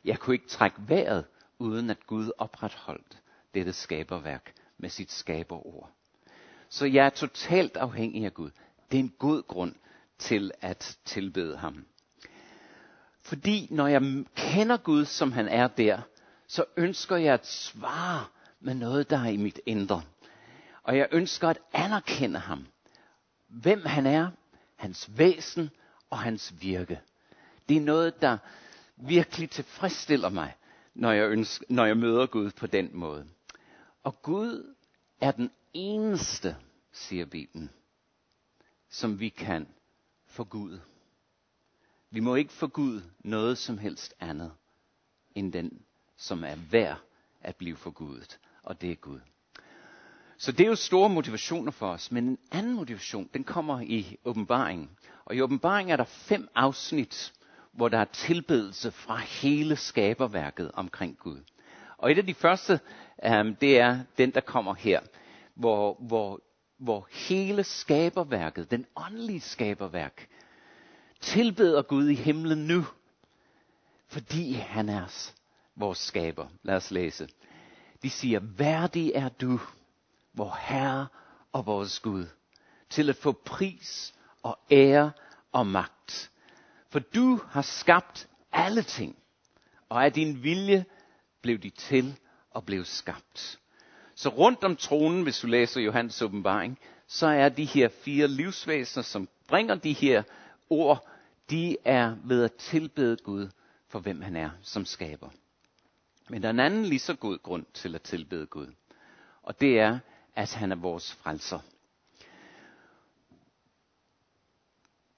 Jeg 0.06 0.20
kunne 0.20 0.34
ikke 0.36 0.48
trække 0.48 0.78
vejret, 0.88 1.26
uden 1.60 1.90
at 1.90 2.08
Gud 2.08 2.32
opretholdt 2.38 3.18
dette 3.54 3.74
skaberværk 3.74 4.54
med 4.78 4.90
sit 4.90 5.12
skaberord. 5.12 5.92
Så 6.70 6.86
jeg 6.86 7.06
er 7.06 7.10
totalt 7.10 7.78
afhængig 7.78 8.26
af 8.26 8.34
Gud. 8.34 8.52
Det 8.92 9.00
er 9.00 9.04
en 9.04 9.14
god 9.20 9.44
grund 9.48 9.76
til 10.18 10.52
at 10.62 10.98
tilbede 11.06 11.58
ham. 11.58 11.86
Fordi 13.28 13.68
når 13.72 13.88
jeg 13.88 14.26
kender 14.36 14.78
Gud, 14.78 15.06
som 15.06 15.32
han 15.32 15.48
er 15.48 15.68
der, 15.68 16.02
så 16.48 16.66
ønsker 16.78 17.16
jeg 17.16 17.34
at 17.34 17.48
svare 17.48 18.26
med 18.60 18.74
noget, 18.74 19.10
der 19.10 19.18
er 19.18 19.30
i 19.30 19.38
mit 19.38 19.60
indre. 19.66 20.02
Og 20.84 20.98
jeg 20.98 21.08
ønsker 21.12 21.50
at 21.50 21.60
anerkende 21.74 22.40
ham. 22.40 22.68
Hvem 23.48 23.86
han 23.86 24.06
er, 24.06 24.30
hans 24.76 25.10
væsen 25.18 25.70
og 26.10 26.20
hans 26.20 26.54
virke. 26.62 27.02
Det 27.70 27.78
er 27.78 27.82
noget, 27.82 28.22
der 28.22 28.38
virkelig 28.98 29.50
tilfredsstiller 29.50 30.30
mig, 30.30 30.56
når 30.94 31.12
jeg, 31.12 31.30
ønsker, 31.30 31.66
når 31.70 31.86
jeg 31.86 31.98
møder 31.98 32.26
Gud 32.26 32.52
på 32.52 32.68
den 32.68 32.90
måde. 32.94 33.28
Og 34.04 34.22
Gud 34.22 34.76
er 35.22 35.32
den 35.32 35.52
eneste, 35.74 36.56
siger 36.92 37.26
Bibelen, 37.26 37.70
som 38.90 39.20
vi 39.20 39.30
kan 39.30 39.68
for 40.26 40.44
Gud. 40.44 40.80
Vi 42.12 42.20
må 42.20 42.36
ikke 42.36 42.54
for 42.54 42.68
Gud 42.68 43.02
noget 43.20 43.58
som 43.58 43.78
helst 43.78 44.14
andet, 44.20 44.52
end 45.36 45.54
den, 45.54 45.82
som 46.18 46.44
er 46.44 46.56
værd 46.72 47.00
at 47.42 47.56
blive 47.56 47.76
forgudet, 47.76 48.40
og 48.64 48.82
det 48.82 48.92
er 48.92 48.96
Gud. 48.96 49.20
Så 50.38 50.52
det 50.52 50.64
er 50.64 50.68
jo 50.68 50.76
store 50.76 51.10
motivationer 51.10 51.72
for 51.72 51.88
os, 51.88 52.12
men 52.12 52.28
en 52.28 52.38
anden 52.52 52.76
motivation, 52.76 53.30
den 53.34 53.44
kommer 53.44 53.82
i 53.82 54.18
åbenbaringen. 54.26 54.90
Og 55.26 55.36
i 55.36 55.42
åbenbaringen 55.42 55.92
er 55.94 55.98
der 55.98 56.04
fem 56.04 56.48
afsnit, 56.56 57.34
hvor 57.72 57.90
der 57.90 57.98
er 57.98 58.06
tilbedelse 58.06 58.92
fra 58.92 59.18
hele 59.18 59.76
skaberværket 59.76 60.72
omkring 60.74 61.18
Gud. 61.18 61.40
Og 61.98 62.12
et 62.12 62.18
af 62.18 62.26
de 62.26 62.34
første, 62.34 62.80
um, 63.40 63.56
det 63.56 63.80
er 63.80 64.00
den, 64.18 64.32
der 64.32 64.42
kommer 64.42 64.74
her, 64.74 65.00
hvor, 65.56 65.98
hvor, 66.08 66.42
hvor 66.78 67.08
hele 67.12 67.64
skaberværket, 67.64 68.72
den 68.72 68.86
åndelige 68.96 69.42
skaberværk, 69.42 70.28
tilbeder 71.22 71.82
Gud 71.82 72.10
i 72.10 72.16
himlen 72.16 72.68
nu, 72.68 72.86
fordi 74.08 74.54
han 74.54 74.90
er 74.90 75.32
vores 75.76 75.98
skaber. 75.98 76.48
Lad 76.64 76.76
os 76.76 76.92
læse. 76.92 77.30
De 78.04 78.10
siger, 78.10 78.40
værdig 78.40 79.12
er 79.16 79.30
du, 79.30 79.60
vor 80.34 80.58
Herre 80.62 81.08
og 81.52 81.66
vores 81.66 82.00
Gud, 82.00 82.26
til 82.90 83.10
at 83.10 83.16
få 83.16 83.32
pris 83.32 84.14
og 84.44 84.60
ære 84.72 85.12
og 85.52 85.68
magt. 85.68 86.32
For 86.90 87.00
du 87.00 87.40
har 87.50 87.62
skabt 87.62 88.28
alle 88.52 88.82
ting, 88.82 89.16
og 89.90 90.06
af 90.06 90.14
din 90.14 90.44
vilje 90.44 90.86
blev 91.42 91.58
de 91.58 91.70
til 91.70 92.20
og 92.52 92.66
blev 92.66 92.86
skabt. 92.86 93.60
Så 94.16 94.30
rundt 94.30 94.64
om 94.64 94.76
tronen, 94.76 95.24
hvis 95.24 95.40
du 95.40 95.48
læser 95.48 95.82
Johannes 95.82 96.22
åbenbaring, 96.22 96.80
så 97.08 97.28
er 97.28 97.50
de 97.50 97.66
her 97.66 97.90
fire 97.90 98.28
livsvæsener, 98.28 99.04
som 99.04 99.30
bringer 99.48 99.76
de 99.76 99.94
her 99.94 100.24
ord, 100.70 101.08
de 101.50 101.78
er 101.86 102.16
ved 102.24 102.44
at 102.44 102.54
tilbede 102.54 103.18
Gud 103.18 103.50
for 103.88 104.00
hvem 104.00 104.22
han 104.22 104.36
er 104.36 104.50
som 104.62 104.86
skaber. 104.86 105.30
Men 106.30 106.42
der 106.42 106.48
er 106.48 106.54
en 106.54 106.60
anden 106.60 106.86
lige 106.86 107.00
så 107.00 107.16
god 107.16 107.44
grund 107.44 107.66
til 107.74 107.96
at 107.96 108.02
tilbede 108.02 108.46
Gud. 108.46 108.68
Og 109.44 109.62
det 109.62 109.80
er, 109.80 110.00
at 110.36 110.54
han 110.54 110.72
er 110.72 110.76
vores 110.76 111.14
frelser. 111.14 111.60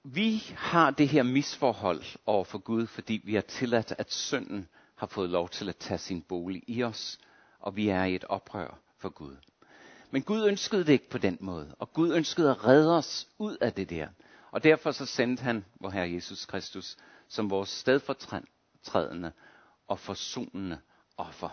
Vi 0.04 0.42
har 0.56 0.90
det 0.90 1.08
her 1.08 1.22
misforhold 1.22 2.02
over 2.26 2.44
for 2.44 2.58
Gud, 2.58 2.86
fordi 2.86 3.20
vi 3.24 3.34
har 3.34 3.40
tilladt, 3.40 3.94
at 3.98 4.12
synden 4.12 4.68
har 4.94 5.06
fået 5.06 5.30
lov 5.30 5.48
til 5.48 5.68
at 5.68 5.76
tage 5.76 5.98
sin 5.98 6.22
bolig 6.22 6.62
i 6.66 6.82
os, 6.82 7.18
og 7.60 7.76
vi 7.76 7.88
er 7.88 8.04
i 8.04 8.14
et 8.14 8.24
oprør 8.24 8.78
for 8.98 9.08
Gud. 9.08 9.36
Men 10.10 10.22
Gud 10.22 10.46
ønskede 10.46 10.84
det 10.84 10.92
ikke 10.92 11.10
på 11.10 11.18
den 11.18 11.38
måde, 11.40 11.74
og 11.78 11.92
Gud 11.92 12.14
ønskede 12.14 12.50
at 12.50 12.66
redde 12.66 12.96
os 12.96 13.28
ud 13.38 13.56
af 13.60 13.72
det 13.72 13.90
der. 13.90 14.08
Og 14.50 14.64
derfor 14.64 14.90
så 14.90 15.06
sendte 15.06 15.42
han 15.42 15.64
vor 15.80 15.90
Herre 15.90 16.12
Jesus 16.12 16.46
Kristus 16.46 16.96
som 17.28 17.50
vores 17.50 17.68
stedfortrædende 17.68 19.32
og 19.88 19.98
forsonende 19.98 20.80
offer. 21.16 21.48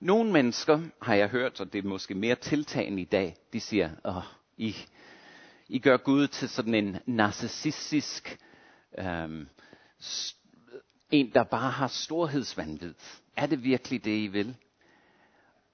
Nogle 0.00 0.32
mennesker 0.32 0.80
har 1.02 1.14
jeg 1.14 1.28
hørt, 1.28 1.60
og 1.60 1.72
det 1.72 1.84
er 1.84 1.88
måske 1.88 2.14
mere 2.14 2.34
tiltagende 2.34 3.02
i 3.02 3.04
dag, 3.04 3.36
de 3.52 3.60
siger, 3.60 3.90
åh, 4.04 4.22
I, 4.56 4.76
I 5.68 5.78
gør 5.78 5.96
Gud 5.96 6.28
til 6.28 6.48
sådan 6.48 6.74
en 6.74 6.96
narcissistisk, 7.06 8.38
øhm, 8.98 9.48
en 11.10 11.32
der 11.32 11.44
bare 11.44 11.70
har 11.70 11.88
storhedsvandvid. 11.88 12.94
Er 13.36 13.46
det 13.46 13.62
virkelig 13.62 14.04
det, 14.04 14.18
I 14.18 14.26
vil? 14.26 14.56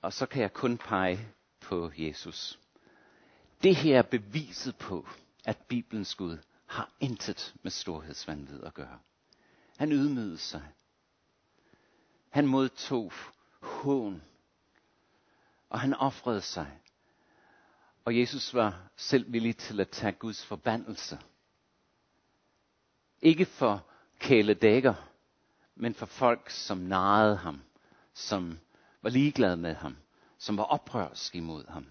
Og 0.02 0.12
så 0.12 0.26
kan 0.26 0.42
jeg 0.42 0.52
kun 0.52 0.78
pege 0.78 1.18
på 1.60 1.90
Jesus. 1.96 2.58
Det 3.62 3.76
her 3.76 3.98
er 3.98 4.02
beviset 4.02 4.76
på, 4.76 5.08
at 5.44 5.58
Bibelens 5.68 6.14
Gud 6.14 6.38
har 6.66 6.90
intet 7.00 7.54
med 7.62 7.70
storhedsvandvid 7.70 8.64
at 8.64 8.74
gøre. 8.74 8.98
Han 9.76 9.92
ydmygede 9.92 10.38
sig. 10.38 10.62
Han 12.30 12.46
modtog 12.46 13.12
hån. 13.62 14.22
Og 15.68 15.80
han 15.80 15.94
offrede 15.94 16.40
sig. 16.40 16.80
Og 18.04 18.18
Jesus 18.18 18.54
var 18.54 18.90
selv 18.96 19.32
villig 19.32 19.56
til 19.56 19.80
at 19.80 19.88
tage 19.88 20.12
Guds 20.12 20.46
forbandelse. 20.46 21.18
Ikke 23.22 23.46
for 23.46 23.86
kæledækker, 24.18 24.94
men 25.74 25.94
for 25.94 26.06
folk, 26.06 26.50
som 26.50 26.78
narrede 26.78 27.36
ham, 27.36 27.62
som 28.14 28.58
var 29.02 29.10
ligeglade 29.10 29.56
med 29.56 29.74
ham, 29.74 29.96
som 30.38 30.56
var 30.56 30.64
oprørske 30.64 31.38
imod 31.38 31.66
ham. 31.68 31.86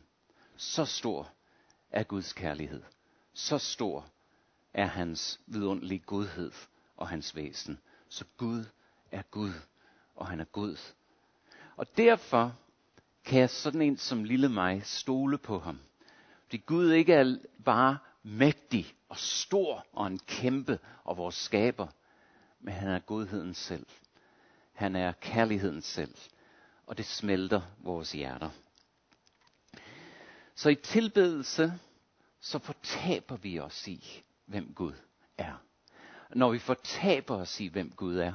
Så 0.58 0.86
stor 0.86 1.32
er 1.92 2.04
Guds 2.04 2.34
kærlighed. 2.34 2.84
Så 3.34 3.58
stor 3.58 4.06
er 4.74 4.86
hans 4.86 5.40
vidunderlige 5.48 6.00
godhed 6.00 6.52
og 6.98 7.08
hans 7.08 7.36
væsen. 7.36 7.80
Så 8.10 8.26
Gud 8.38 8.66
er 9.12 9.22
Gud, 9.22 9.54
og 10.16 10.28
han 10.28 10.40
er 10.40 10.46
god. 10.46 10.94
Og 11.76 11.98
derfor 11.98 12.56
kan 13.26 13.40
jeg 13.40 13.50
sådan 13.50 13.82
en 13.82 13.98
som 13.98 14.24
lille 14.24 14.50
mig 14.50 14.82
stole 14.86 15.38
på 15.38 15.60
ham. 15.60 15.80
Fordi 16.44 16.58
Gud 16.58 16.92
ikke 16.92 17.14
er 17.14 17.38
bare 17.66 17.98
mægtig 18.24 18.96
og 19.10 19.18
stor 19.18 19.86
og 19.94 20.08
en 20.08 20.20
kæmpe 20.20 20.80
og 21.04 21.18
vores 21.18 21.36
skaber, 21.36 21.88
men 22.60 22.74
han 22.74 22.90
er 22.90 23.00
godheden 23.00 23.54
selv. 23.54 23.86
Han 24.74 24.96
er 24.96 25.12
kærligheden 25.12 25.82
selv, 25.82 26.16
og 26.88 26.98
det 26.98 27.06
smelter 27.06 27.62
vores 27.80 28.12
hjerter. 28.12 28.50
Så 30.60 30.70
i 30.70 30.76
tilbedelse, 30.76 31.74
så 32.40 32.60
fortaber 32.60 33.36
vi 33.36 33.60
os 33.60 33.88
i, 33.88 34.24
hvem 34.46 34.74
Gud 34.74 34.94
er. 35.38 35.64
Når 36.36 36.52
vi 36.52 36.60
fortaber 36.60 37.36
os 37.36 37.60
i, 37.60 37.68
hvem 37.68 37.92
Gud 37.92 38.18
er, 38.18 38.34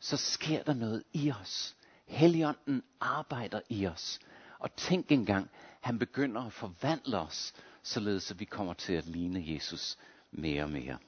så 0.00 0.16
sker 0.16 0.62
der 0.62 0.74
noget 0.74 1.02
i 1.12 1.30
os. 1.30 1.76
Helligånden 2.06 2.82
arbejder 3.00 3.60
i 3.68 3.86
os. 3.86 4.20
Og 4.58 4.76
tænk 4.76 5.12
engang, 5.12 5.50
han 5.80 5.98
begynder 5.98 6.42
at 6.42 6.52
forvandle 6.52 7.18
os, 7.18 7.52
således 7.82 8.30
at 8.30 8.40
vi 8.40 8.44
kommer 8.44 8.74
til 8.74 8.92
at 8.92 9.06
ligne 9.06 9.44
Jesus 9.46 9.98
mere 10.30 10.62
og 10.62 10.70
mere. 10.70 10.98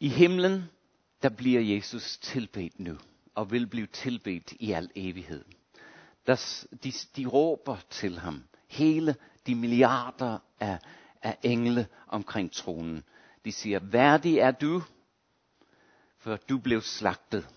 I 0.00 0.08
himlen, 0.08 0.64
der 1.22 1.28
bliver 1.28 1.60
Jesus 1.60 2.18
tilbedt 2.18 2.80
nu, 2.80 2.98
og 3.34 3.50
vil 3.50 3.66
blive 3.66 3.86
tilbedt 3.86 4.52
i 4.52 4.72
al 4.72 4.90
evighed. 4.94 5.44
Der, 6.26 6.64
de, 6.84 6.92
de 7.16 7.26
råber 7.26 7.76
til 7.90 8.18
ham, 8.18 8.44
hele 8.68 9.16
de 9.46 9.54
milliarder 9.54 10.38
af, 10.60 10.78
af 11.22 11.38
engle 11.42 11.86
omkring 12.08 12.52
tronen. 12.52 13.04
De 13.44 13.52
siger, 13.52 13.78
værdig 13.82 14.38
er 14.38 14.50
du, 14.50 14.82
for 16.18 16.36
du 16.36 16.58
blev 16.58 16.80
slagtet, 16.80 17.48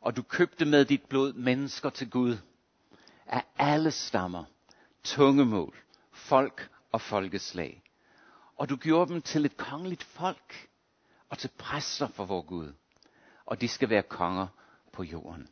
og 0.00 0.16
du 0.16 0.22
købte 0.22 0.64
med 0.64 0.84
dit 0.84 1.02
blod 1.08 1.32
mennesker 1.32 1.90
til 1.90 2.10
Gud 2.10 2.36
af 3.26 3.44
alle 3.58 3.90
stammer, 3.90 4.44
tungemål, 5.04 5.76
folk 6.12 6.70
og 6.92 7.00
folkeslag. 7.00 7.82
Og 8.56 8.68
du 8.68 8.76
gjorde 8.76 9.12
dem 9.12 9.22
til 9.22 9.44
et 9.44 9.56
kongeligt 9.56 10.02
folk 10.02 10.68
og 11.28 11.38
til 11.38 11.50
præster 11.58 12.08
for 12.08 12.24
vor 12.24 12.42
Gud. 12.42 12.72
Og 13.46 13.60
de 13.60 13.68
skal 13.68 13.90
være 13.90 14.02
konger 14.02 14.46
på 14.92 15.02
jorden 15.02 15.48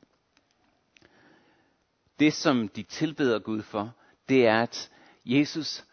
det 2.19 2.33
som 2.33 2.69
de 2.69 2.83
tilbeder 2.83 3.39
Gud 3.39 3.63
for, 3.63 3.93
det 4.29 4.47
er, 4.47 4.63
at 4.63 4.91
Jesus 5.25 5.85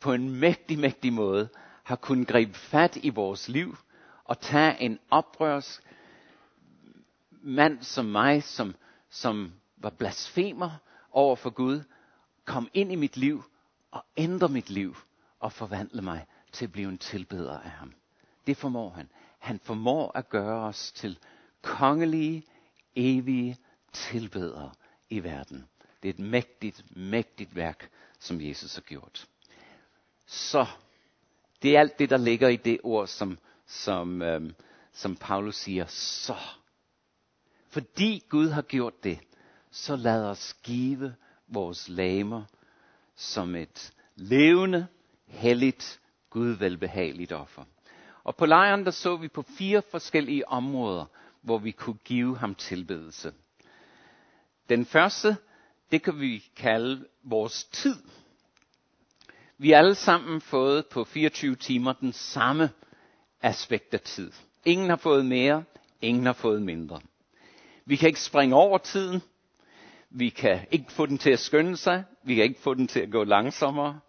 på 0.00 0.12
en 0.12 0.30
mægtig, 0.30 0.78
mægtig 0.78 1.12
måde 1.12 1.48
har 1.84 1.96
kunnet 1.96 2.28
gribe 2.28 2.54
fat 2.54 2.96
i 2.96 3.08
vores 3.08 3.48
liv 3.48 3.76
og 4.24 4.40
tage 4.40 4.80
en 4.80 4.98
oprørsk 5.10 5.82
mand 7.30 7.82
som 7.82 8.04
mig, 8.04 8.42
som, 8.42 8.74
som 9.10 9.52
var 9.76 9.90
blasfemer 9.90 10.70
over 11.10 11.36
for 11.36 11.50
Gud, 11.50 11.80
kom 12.44 12.68
ind 12.74 12.92
i 12.92 12.96
mit 12.96 13.16
liv 13.16 13.44
og 13.90 14.04
ændre 14.16 14.48
mit 14.48 14.70
liv 14.70 14.96
og 15.40 15.52
forvandle 15.52 16.02
mig 16.02 16.26
til 16.52 16.64
at 16.64 16.72
blive 16.72 16.88
en 16.88 16.98
tilbeder 16.98 17.58
af 17.58 17.70
ham. 17.70 17.92
Det 18.46 18.56
formår 18.56 18.90
han. 18.90 19.08
Han 19.38 19.60
formår 19.62 20.12
at 20.14 20.28
gøre 20.28 20.60
os 20.60 20.92
til 20.92 21.18
kongelige, 21.62 22.44
evige 22.96 23.56
tilbedere 23.92 24.70
i 25.10 25.22
verden. 25.22 25.68
Det 26.02 26.08
er 26.08 26.12
et 26.12 26.18
mægtigt, 26.18 26.96
mægtigt 26.96 27.56
værk, 27.56 27.90
som 28.18 28.40
Jesus 28.40 28.74
har 28.74 28.82
gjort. 28.82 29.26
Så, 30.26 30.66
det 31.62 31.76
er 31.76 31.80
alt 31.80 31.98
det, 31.98 32.10
der 32.10 32.16
ligger 32.16 32.48
i 32.48 32.56
det 32.56 32.80
ord, 32.82 33.06
som, 33.06 33.38
som, 33.66 34.22
øhm, 34.22 34.54
som 34.92 35.16
Paulus 35.16 35.56
siger, 35.56 35.86
så. 35.86 36.36
Fordi 37.68 38.24
Gud 38.28 38.48
har 38.48 38.62
gjort 38.62 39.04
det, 39.04 39.18
så 39.70 39.96
lad 39.96 40.24
os 40.24 40.56
give 40.62 41.14
vores 41.48 41.88
lamer 41.88 42.44
som 43.16 43.56
et 43.56 43.92
levende, 44.14 44.86
helligt, 45.26 46.00
Gud 46.30 46.48
velbehageligt 46.48 47.32
offer. 47.32 47.64
Og 48.24 48.36
på 48.36 48.46
lejren 48.46 48.84
der 48.84 48.90
så 48.90 49.16
vi 49.16 49.28
på 49.28 49.42
fire 49.42 49.82
forskellige 49.90 50.48
områder, 50.48 51.06
hvor 51.42 51.58
vi 51.58 51.70
kunne 51.70 51.98
give 52.04 52.38
ham 52.38 52.54
tilbedelse. 52.54 53.32
Den 54.68 54.86
første, 54.86 55.36
det 55.92 56.02
kan 56.02 56.20
vi 56.20 56.44
kalde 56.56 57.06
vores 57.22 57.64
tid. 57.64 57.96
Vi 59.58 59.70
har 59.70 59.78
alle 59.78 59.94
sammen 59.94 60.40
fået 60.40 60.86
på 60.86 61.04
24 61.04 61.56
timer 61.56 61.92
den 61.92 62.12
samme 62.12 62.70
aspekt 63.42 63.94
af 63.94 64.00
tid. 64.00 64.32
Ingen 64.64 64.88
har 64.88 64.96
fået 64.96 65.26
mere, 65.26 65.64
ingen 66.02 66.26
har 66.26 66.32
fået 66.32 66.62
mindre. 66.62 67.00
Vi 67.84 67.96
kan 67.96 68.06
ikke 68.06 68.20
springe 68.20 68.56
over 68.56 68.78
tiden. 68.78 69.22
Vi 70.10 70.28
kan 70.28 70.60
ikke 70.70 70.92
få 70.92 71.06
den 71.06 71.18
til 71.18 71.30
at 71.30 71.38
skynde 71.38 71.76
sig. 71.76 72.04
Vi 72.22 72.34
kan 72.34 72.44
ikke 72.44 72.60
få 72.60 72.74
den 72.74 72.88
til 72.88 73.00
at 73.00 73.10
gå 73.10 73.24
langsommere. 73.24 74.00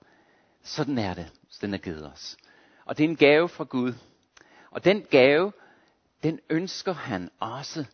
Sådan 0.64 0.98
er 0.98 1.14
det. 1.14 1.32
Den 1.62 1.74
er 1.74 1.78
givet 1.78 2.12
os. 2.12 2.38
Og 2.86 2.98
det 2.98 3.04
er 3.04 3.10
en 3.10 3.16
gave 3.16 3.50
fra 3.50 3.64
Gud. 3.64 3.94
Og 4.72 4.86
den 4.86 5.02
gave, 5.02 5.52
den 6.24 6.40
ønsker 6.50 6.94
han 6.94 7.30
også, 7.40 7.86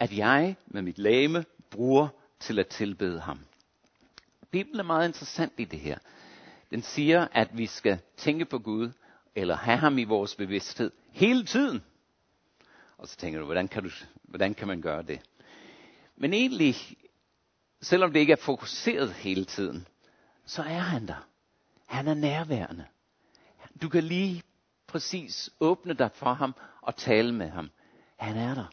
at 0.00 0.16
jeg 0.16 0.56
med 0.66 0.82
mit 0.82 0.98
lame 0.98 1.44
bruger 1.70 2.08
til 2.40 2.58
at 2.58 2.66
tilbede 2.66 3.20
ham. 3.20 3.40
Bibelen 4.50 4.80
er 4.80 4.84
meget 4.84 5.08
interessant 5.08 5.52
i 5.58 5.64
det 5.64 5.78
her. 5.78 5.98
Den 6.70 6.82
siger, 6.82 7.28
at 7.32 7.58
vi 7.58 7.66
skal 7.66 7.98
tænke 8.16 8.44
på 8.44 8.58
Gud, 8.58 8.90
eller 9.34 9.56
have 9.56 9.78
ham 9.78 9.98
i 9.98 10.04
vores 10.04 10.34
bevidsthed 10.34 10.90
hele 11.10 11.46
tiden. 11.46 11.82
Og 12.98 13.08
så 13.08 13.16
tænker 13.16 13.38
du, 13.38 13.44
hvordan 13.44 13.68
kan, 13.68 13.82
du, 13.82 13.90
hvordan 14.22 14.54
kan 14.54 14.68
man 14.68 14.80
gøre 14.80 15.02
det? 15.02 15.20
Men 16.16 16.32
egentlig, 16.34 16.76
selvom 17.82 18.12
det 18.12 18.20
ikke 18.20 18.32
er 18.32 18.36
fokuseret 18.36 19.12
hele 19.12 19.44
tiden, 19.44 19.86
så 20.44 20.62
er 20.62 20.78
han 20.78 21.06
der. 21.06 21.28
Han 21.86 22.08
er 22.08 22.14
nærværende. 22.14 22.84
Du 23.82 23.88
kan 23.88 24.04
lige 24.04 24.42
præcis 24.86 25.50
åbne 25.60 25.94
dig 25.94 26.10
for 26.14 26.34
ham 26.34 26.54
og 26.82 26.96
tale 26.96 27.34
med 27.34 27.48
ham. 27.48 27.70
Han 28.16 28.36
er 28.36 28.54
der. 28.54 28.66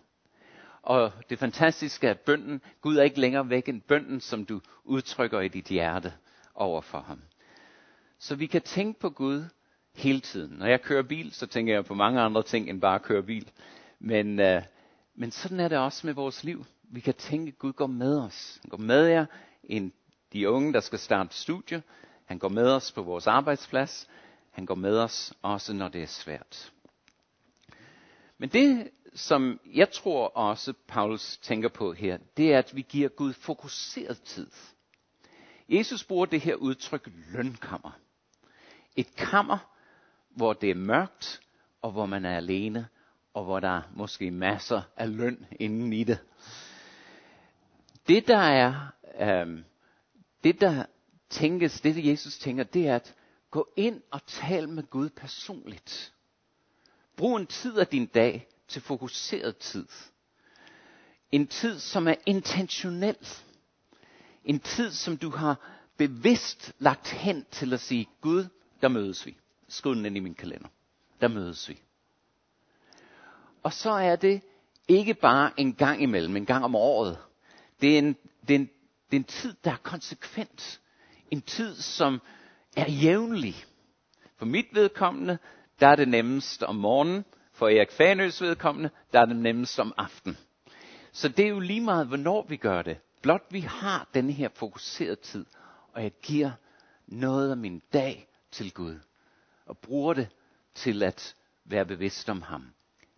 Og 0.84 1.12
det 1.30 1.40
fantastiske 1.40 2.08
er 2.08 2.14
bønden. 2.14 2.62
Gud 2.82 2.98
er 2.98 3.04
ikke 3.04 3.20
længere 3.20 3.50
væk 3.50 3.70
end 3.70 3.82
bønden, 3.82 4.22
som 4.22 4.46
du 4.46 4.62
udtrykker 4.84 5.40
i 5.40 5.48
dit 5.48 5.66
hjerte 5.66 6.14
over 6.56 6.82
for 6.82 7.00
ham. 7.00 7.22
Så 8.20 8.36
vi 8.36 8.46
kan 8.46 8.62
tænke 8.62 9.00
på 9.00 9.10
Gud 9.10 9.44
hele 9.96 10.20
tiden. 10.20 10.58
Når 10.58 10.66
jeg 10.66 10.82
kører 10.82 11.04
bil, 11.04 11.34
så 11.34 11.48
tænker 11.48 11.74
jeg 11.74 11.86
på 11.86 11.94
mange 11.94 12.22
andre 12.22 12.44
ting 12.44 12.70
end 12.70 12.82
bare 12.82 12.96
at 12.96 13.02
køre 13.02 13.24
bil. 13.24 13.52
Men, 14.00 14.40
øh, 14.40 14.62
men 15.16 15.32
sådan 15.32 15.60
er 15.60 15.68
det 15.68 15.78
også 15.78 16.08
med 16.08 16.14
vores 16.14 16.44
liv. 16.44 16.66
Vi 16.84 17.00
kan 17.00 17.14
tænke, 17.14 17.50
at 17.50 17.60
Gud 17.60 17.74
går 17.74 17.88
med 17.88 18.20
os. 18.20 18.60
Han 18.62 18.70
går 18.70 18.78
med 18.78 19.06
jer, 19.06 19.26
en, 19.64 19.94
de 20.34 20.50
unge, 20.50 20.74
der 20.74 20.80
skal 20.80 21.00
starte 21.00 21.36
studie. 21.36 21.84
Han 22.26 22.40
går 22.40 22.50
med 22.50 22.72
os 22.72 22.92
på 22.92 23.02
vores 23.02 23.28
arbejdsplads. 23.28 24.08
Han 24.52 24.66
går 24.66 24.76
med 24.76 24.98
os 24.98 25.34
også, 25.42 25.74
når 25.74 25.88
det 25.88 26.04
er 26.04 26.08
svært. 26.08 26.72
Men 28.38 28.50
det, 28.50 28.90
som 29.16 29.60
jeg 29.74 29.92
tror 29.92 30.28
også, 30.28 30.74
Paulus 30.88 31.38
tænker 31.38 31.70
på 31.70 31.94
her, 31.94 32.18
det 32.38 32.54
er, 32.54 32.58
at 32.58 32.76
vi 32.76 32.82
giver 32.82 33.10
Gud 33.10 33.34
fokuseret 33.34 34.22
tid. 34.22 34.48
Jesus 35.70 36.04
bruger 36.04 36.26
det 36.26 36.42
her 36.42 36.56
udtryk 36.56 37.10
lønkammer. 37.32 38.00
Et 38.96 39.16
kammer, 39.16 39.58
hvor 40.30 40.54
det 40.54 40.72
er 40.72 40.76
mørkt, 40.76 41.42
og 41.82 41.92
hvor 41.92 42.06
man 42.06 42.26
er 42.26 42.38
alene, 42.38 42.88
og 43.34 43.44
hvor 43.44 43.60
der 43.60 43.78
er 43.78 43.82
måske 43.96 44.32
masser 44.32 44.82
af 44.98 45.18
løn 45.18 45.46
inden 45.60 45.94
i 45.94 46.04
det. 46.04 46.20
Det 48.08 48.28
der 48.28 48.38
er, 48.38 48.94
øh, 49.20 49.64
det 50.44 50.62
der 50.62 50.86
tænkes, 51.30 51.82
det 51.82 52.06
Jesus 52.06 52.38
tænker, 52.38 52.64
det 52.64 52.88
er 52.88 52.96
at 52.96 53.16
gå 53.52 53.70
ind 53.76 54.02
og 54.12 54.26
tale 54.26 54.68
med 54.68 54.84
Gud 54.84 55.10
personligt. 55.10 56.14
Brug 57.18 57.38
en 57.38 57.48
tid 57.48 57.78
af 57.78 57.88
din 57.88 58.06
dag 58.06 58.48
til 58.74 58.82
fokuseret 58.82 59.58
tid. 59.58 59.88
En 61.32 61.48
tid, 61.48 61.80
som 61.80 62.08
er 62.08 62.16
intentionel. 62.26 63.28
En 64.46 64.60
tid, 64.60 64.92
som 64.92 65.18
du 65.18 65.30
har 65.30 65.56
bevidst 65.98 66.74
lagt 66.80 67.08
hen 67.08 67.46
til 67.52 67.74
at 67.74 67.80
sige, 67.80 68.10
Gud, 68.22 68.46
der 68.82 68.88
mødes 68.88 69.26
vi. 69.26 69.38
Skriv 69.68 69.96
den 69.96 70.06
ind 70.06 70.18
i 70.18 70.20
min 70.20 70.36
kalender. 70.36 70.68
Der 71.22 71.28
mødes 71.28 71.70
vi. 71.70 71.82
Og 73.64 73.74
så 73.74 73.92
er 73.92 74.16
det 74.16 74.42
ikke 74.88 75.14
bare 75.14 75.52
en 75.58 75.74
gang 75.74 76.02
imellem, 76.02 76.36
en 76.36 76.46
gang 76.46 76.66
om 76.66 76.76
året. 76.76 77.18
Det 77.82 77.94
er 77.94 77.98
en, 77.98 78.16
det 78.48 78.56
er 78.56 78.60
en, 78.60 78.70
det 79.12 79.18
er 79.18 79.20
en 79.20 79.24
tid, 79.24 79.54
der 79.64 79.72
er 79.72 79.78
konsekvent. 79.84 80.82
En 81.32 81.42
tid, 81.42 81.76
som 81.76 82.22
er 82.78 82.92
jævnlig. 82.92 83.66
For 84.38 84.46
mit 84.46 84.66
vedkommende, 84.74 85.38
der 85.80 85.88
er 85.88 85.96
det 85.96 86.08
nemmest 86.08 86.64
om 86.64 86.76
morgenen. 86.76 87.26
For 87.64 87.70
Erik 87.70 87.92
Fanøs 87.92 88.42
vedkommende, 88.42 88.90
der 89.14 89.22
er 89.22 89.26
det 89.26 89.36
nemmest 89.36 89.80
om 89.80 89.94
aften. 89.98 90.38
Så 91.12 91.30
det 91.30 91.46
er 91.46 91.50
jo 91.50 91.60
lige 91.60 91.82
meget, 91.82 92.08
hvornår 92.08 92.46
vi 92.50 92.58
gør 92.58 92.82
det. 92.82 92.98
Blot 93.22 93.44
vi 93.50 93.60
har 93.60 94.08
den 94.14 94.30
her 94.30 94.50
fokuserede 94.54 95.16
tid, 95.16 95.46
og 95.94 96.04
jeg 96.04 96.12
giver 96.22 96.52
noget 97.08 97.52
af 97.52 97.58
min 97.58 97.82
dag 97.94 98.28
til 98.52 98.74
Gud, 98.74 99.00
og 99.66 99.78
bruger 99.78 100.14
det 100.14 100.28
til 100.76 101.04
at 101.04 101.36
være 101.66 101.86
bevidst 101.86 102.30
om 102.30 102.42
ham. 102.42 102.66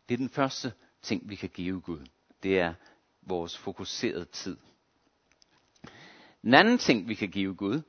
Det 0.10 0.14
er 0.14 0.18
den 0.18 0.30
første 0.30 0.74
ting, 1.02 1.30
vi 1.30 1.36
kan 1.36 1.50
give 1.50 1.82
Gud. 1.82 2.06
Det 2.44 2.60
er 2.60 2.74
vores 3.22 3.58
fokuserede 3.58 4.26
tid. 4.26 4.58
Den 6.42 6.54
anden 6.54 6.78
ting, 6.78 7.08
vi 7.08 7.14
kan 7.14 7.30
give 7.30 7.56
Gud, 7.56 7.82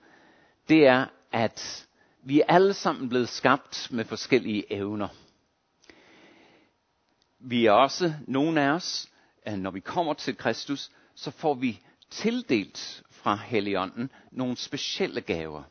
det 0.68 0.86
er, 0.86 1.06
at 1.32 1.88
vi 2.22 2.40
er 2.40 2.44
alle 2.48 2.74
sammen 2.74 3.08
blevet 3.08 3.28
skabt 3.28 3.88
med 3.90 4.04
forskellige 4.04 4.72
evner. 4.72 5.08
Vi 7.38 7.66
er 7.66 7.72
også, 7.72 8.14
nogle 8.26 8.60
af 8.60 8.68
os, 8.70 9.08
når 9.46 9.70
vi 9.70 9.80
kommer 9.80 10.14
til 10.14 10.36
Kristus, 10.36 10.90
så 11.14 11.30
får 11.30 11.54
vi 11.54 11.80
tildelt 12.10 13.02
fra 13.10 13.34
Helligånden 13.36 14.10
nogle 14.32 14.56
specielle 14.56 15.20
gaver. 15.20 15.62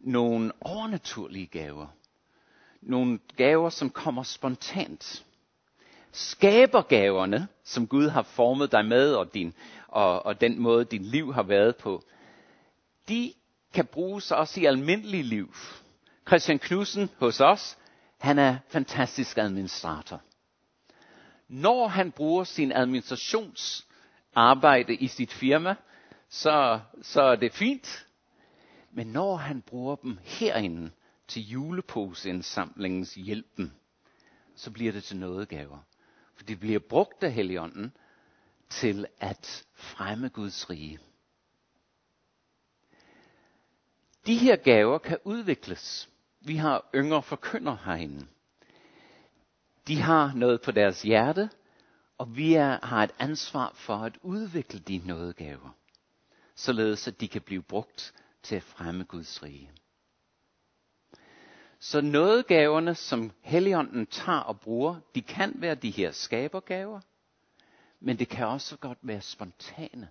Nogle 0.00 0.52
overnaturlige 0.60 1.46
gaver. 1.46 1.86
Nogle 2.82 3.18
gaver, 3.36 3.70
som 3.70 3.90
kommer 3.90 4.22
spontant. 4.22 5.24
Skabergaverne, 6.12 7.48
som 7.64 7.86
Gud 7.86 8.08
har 8.08 8.22
formet 8.22 8.72
dig 8.72 8.84
med, 8.84 9.14
og, 9.14 9.34
din, 9.34 9.54
og, 9.88 10.26
og 10.26 10.40
den 10.40 10.58
måde, 10.60 10.84
din 10.84 11.02
liv 11.02 11.34
har 11.34 11.42
været 11.42 11.76
på, 11.76 12.02
de 13.08 13.32
kan 13.74 13.86
bruges 13.86 14.30
også 14.30 14.60
i 14.60 14.64
almindelig 14.64 15.24
liv. 15.24 15.54
Christian 16.26 16.58
Knudsen 16.58 17.10
hos 17.18 17.40
os, 17.40 17.78
han 18.18 18.38
er 18.38 18.56
fantastisk 18.68 19.38
administrator. 19.38 20.20
Når 21.48 21.88
han 21.88 22.12
bruger 22.12 22.44
sin 22.44 22.72
administrationsarbejde 22.72 24.94
i 24.94 25.08
sit 25.08 25.32
firma, 25.32 25.74
så, 26.28 26.80
så 27.02 27.22
er 27.22 27.36
det 27.36 27.52
fint. 27.52 28.06
Men 28.90 29.06
når 29.06 29.36
han 29.36 29.62
bruger 29.62 29.96
dem 29.96 30.18
herinde 30.22 30.90
til 31.28 31.48
juleposeindsamlingens 31.48 33.14
hjælpen, 33.14 33.74
så 34.56 34.70
bliver 34.70 34.92
det 34.92 35.04
til 35.04 35.16
nådegaver. 35.16 35.78
For 36.36 36.44
det 36.44 36.60
bliver 36.60 36.78
brugt 36.78 37.24
af 37.24 37.32
Helligånden 37.32 37.92
til 38.68 39.06
at 39.20 39.66
fremme 39.74 40.28
Guds 40.28 40.70
rige. 40.70 40.98
De 44.26 44.38
her 44.38 44.56
gaver 44.56 44.98
kan 44.98 45.18
udvikles. 45.24 46.08
Vi 46.40 46.56
har 46.56 46.90
yngre 46.94 47.22
forkynder 47.22 47.76
herinde. 47.84 48.26
De 49.88 49.96
har 49.96 50.32
noget 50.34 50.60
på 50.62 50.70
deres 50.70 51.02
hjerte, 51.02 51.50
og 52.18 52.36
vi 52.36 52.54
er, 52.54 52.86
har 52.86 53.04
et 53.04 53.14
ansvar 53.18 53.72
for 53.74 53.96
at 53.96 54.18
udvikle 54.22 54.78
de 54.78 54.98
nådegaver. 55.04 55.70
således 56.54 57.08
at 57.08 57.20
de 57.20 57.28
kan 57.28 57.42
blive 57.42 57.62
brugt 57.62 58.14
til 58.42 58.56
at 58.56 58.62
fremme 58.62 59.04
Guds 59.04 59.42
rige. 59.42 59.70
Så 61.78 62.00
nådegaverne, 62.00 62.94
som 62.94 63.32
Helligånden 63.40 64.06
tager 64.06 64.38
og 64.38 64.60
bruger, 64.60 65.00
de 65.14 65.22
kan 65.22 65.52
være 65.56 65.74
de 65.74 65.90
her 65.90 66.10
skabergaver, 66.10 67.00
men 68.00 68.18
det 68.18 68.28
kan 68.28 68.46
også 68.46 68.76
godt 68.76 68.98
være 69.02 69.20
spontane, 69.20 70.08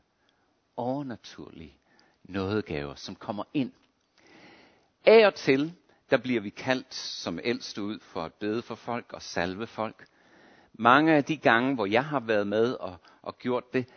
overnaturlige 0.75 1.77
nådegaver, 2.23 2.95
som 2.95 3.15
kommer 3.15 3.43
ind. 3.53 3.71
Af 5.05 5.27
og 5.27 5.35
til, 5.35 5.73
der 6.13 6.17
bliver 6.17 6.41
vi 6.41 6.49
kaldt 6.49 6.93
som 6.95 7.39
ældste 7.43 7.83
ud 7.83 7.99
for 7.99 8.23
at 8.23 8.33
bede 8.33 8.61
for 8.61 8.75
folk 8.75 9.13
og 9.13 9.21
salve 9.21 9.67
folk. 9.67 10.05
Mange 10.73 11.13
af 11.13 11.23
de 11.23 11.37
gange, 11.37 11.75
hvor 11.75 11.85
jeg 11.85 12.05
har 12.05 12.19
været 12.19 12.47
med 12.47 12.73
og, 12.73 12.95
og 13.21 13.37
gjort 13.37 13.73
det, 13.73 13.89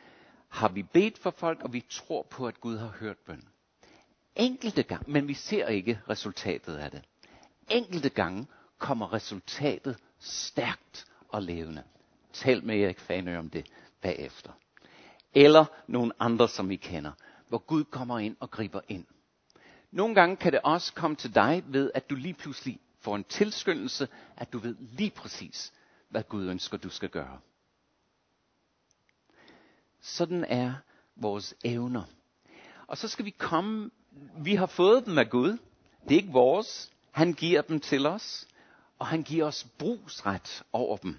har 0.48 0.68
vi 0.68 0.82
bedt 0.82 1.18
for 1.18 1.30
folk, 1.30 1.62
og 1.62 1.72
vi 1.72 1.84
tror 1.90 2.26
på, 2.30 2.46
at 2.46 2.60
Gud 2.60 2.76
har 2.76 2.88
hørt 3.00 3.16
bøn. 3.18 3.48
Enkelte 4.36 4.82
gange, 4.82 5.12
men 5.12 5.28
vi 5.28 5.34
ser 5.34 5.68
ikke 5.68 6.00
resultatet 6.10 6.76
af 6.76 6.90
det. 6.90 7.02
Enkelte 7.70 8.08
gange 8.08 8.46
kommer 8.78 9.12
resultatet 9.12 9.96
stærkt 10.18 11.06
og 11.28 11.42
levende. 11.42 11.82
Tal 12.32 12.64
med 12.64 12.80
Erik 12.80 13.00
Fanø 13.00 13.38
om 13.38 13.50
det 13.50 13.66
bagefter. 14.02 14.52
Eller 15.34 15.64
nogle 15.86 16.12
andre, 16.18 16.48
som 16.48 16.70
I 16.70 16.76
kender, 16.76 17.12
hvor 17.48 17.58
Gud 17.58 17.84
kommer 17.84 18.18
ind 18.18 18.36
og 18.40 18.50
griber 18.50 18.80
ind. 18.88 19.04
Nogle 19.96 20.14
gange 20.14 20.36
kan 20.36 20.52
det 20.52 20.60
også 20.64 20.94
komme 20.94 21.16
til 21.16 21.34
dig 21.34 21.64
ved, 21.66 21.90
at 21.94 22.10
du 22.10 22.14
lige 22.14 22.34
pludselig 22.34 22.80
får 23.00 23.16
en 23.16 23.24
tilskyndelse, 23.24 24.08
at 24.36 24.52
du 24.52 24.58
ved 24.58 24.76
lige 24.80 25.10
præcis, 25.10 25.72
hvad 26.08 26.22
Gud 26.22 26.48
ønsker, 26.48 26.76
du 26.76 26.88
skal 26.88 27.08
gøre. 27.08 27.40
Sådan 30.00 30.44
er 30.44 30.74
vores 31.16 31.54
evner. 31.64 32.02
Og 32.86 32.98
så 32.98 33.08
skal 33.08 33.24
vi 33.24 33.30
komme, 33.30 33.90
vi 34.38 34.54
har 34.54 34.66
fået 34.66 35.06
dem 35.06 35.18
af 35.18 35.30
Gud. 35.30 35.58
Det 36.02 36.12
er 36.12 36.20
ikke 36.20 36.32
vores. 36.32 36.92
Han 37.10 37.32
giver 37.32 37.62
dem 37.62 37.80
til 37.80 38.06
os, 38.06 38.46
og 38.98 39.06
han 39.06 39.22
giver 39.22 39.46
os 39.46 39.66
brugsret 39.78 40.62
over 40.72 40.96
dem. 40.96 41.18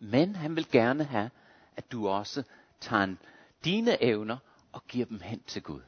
Men 0.00 0.36
han 0.36 0.56
vil 0.56 0.70
gerne 0.70 1.04
have, 1.04 1.30
at 1.76 1.92
du 1.92 2.08
også 2.08 2.42
tager 2.80 3.14
dine 3.64 4.02
evner 4.02 4.36
og 4.72 4.86
giver 4.86 5.06
dem 5.06 5.20
hen 5.20 5.42
til 5.46 5.62
Gud. 5.62 5.80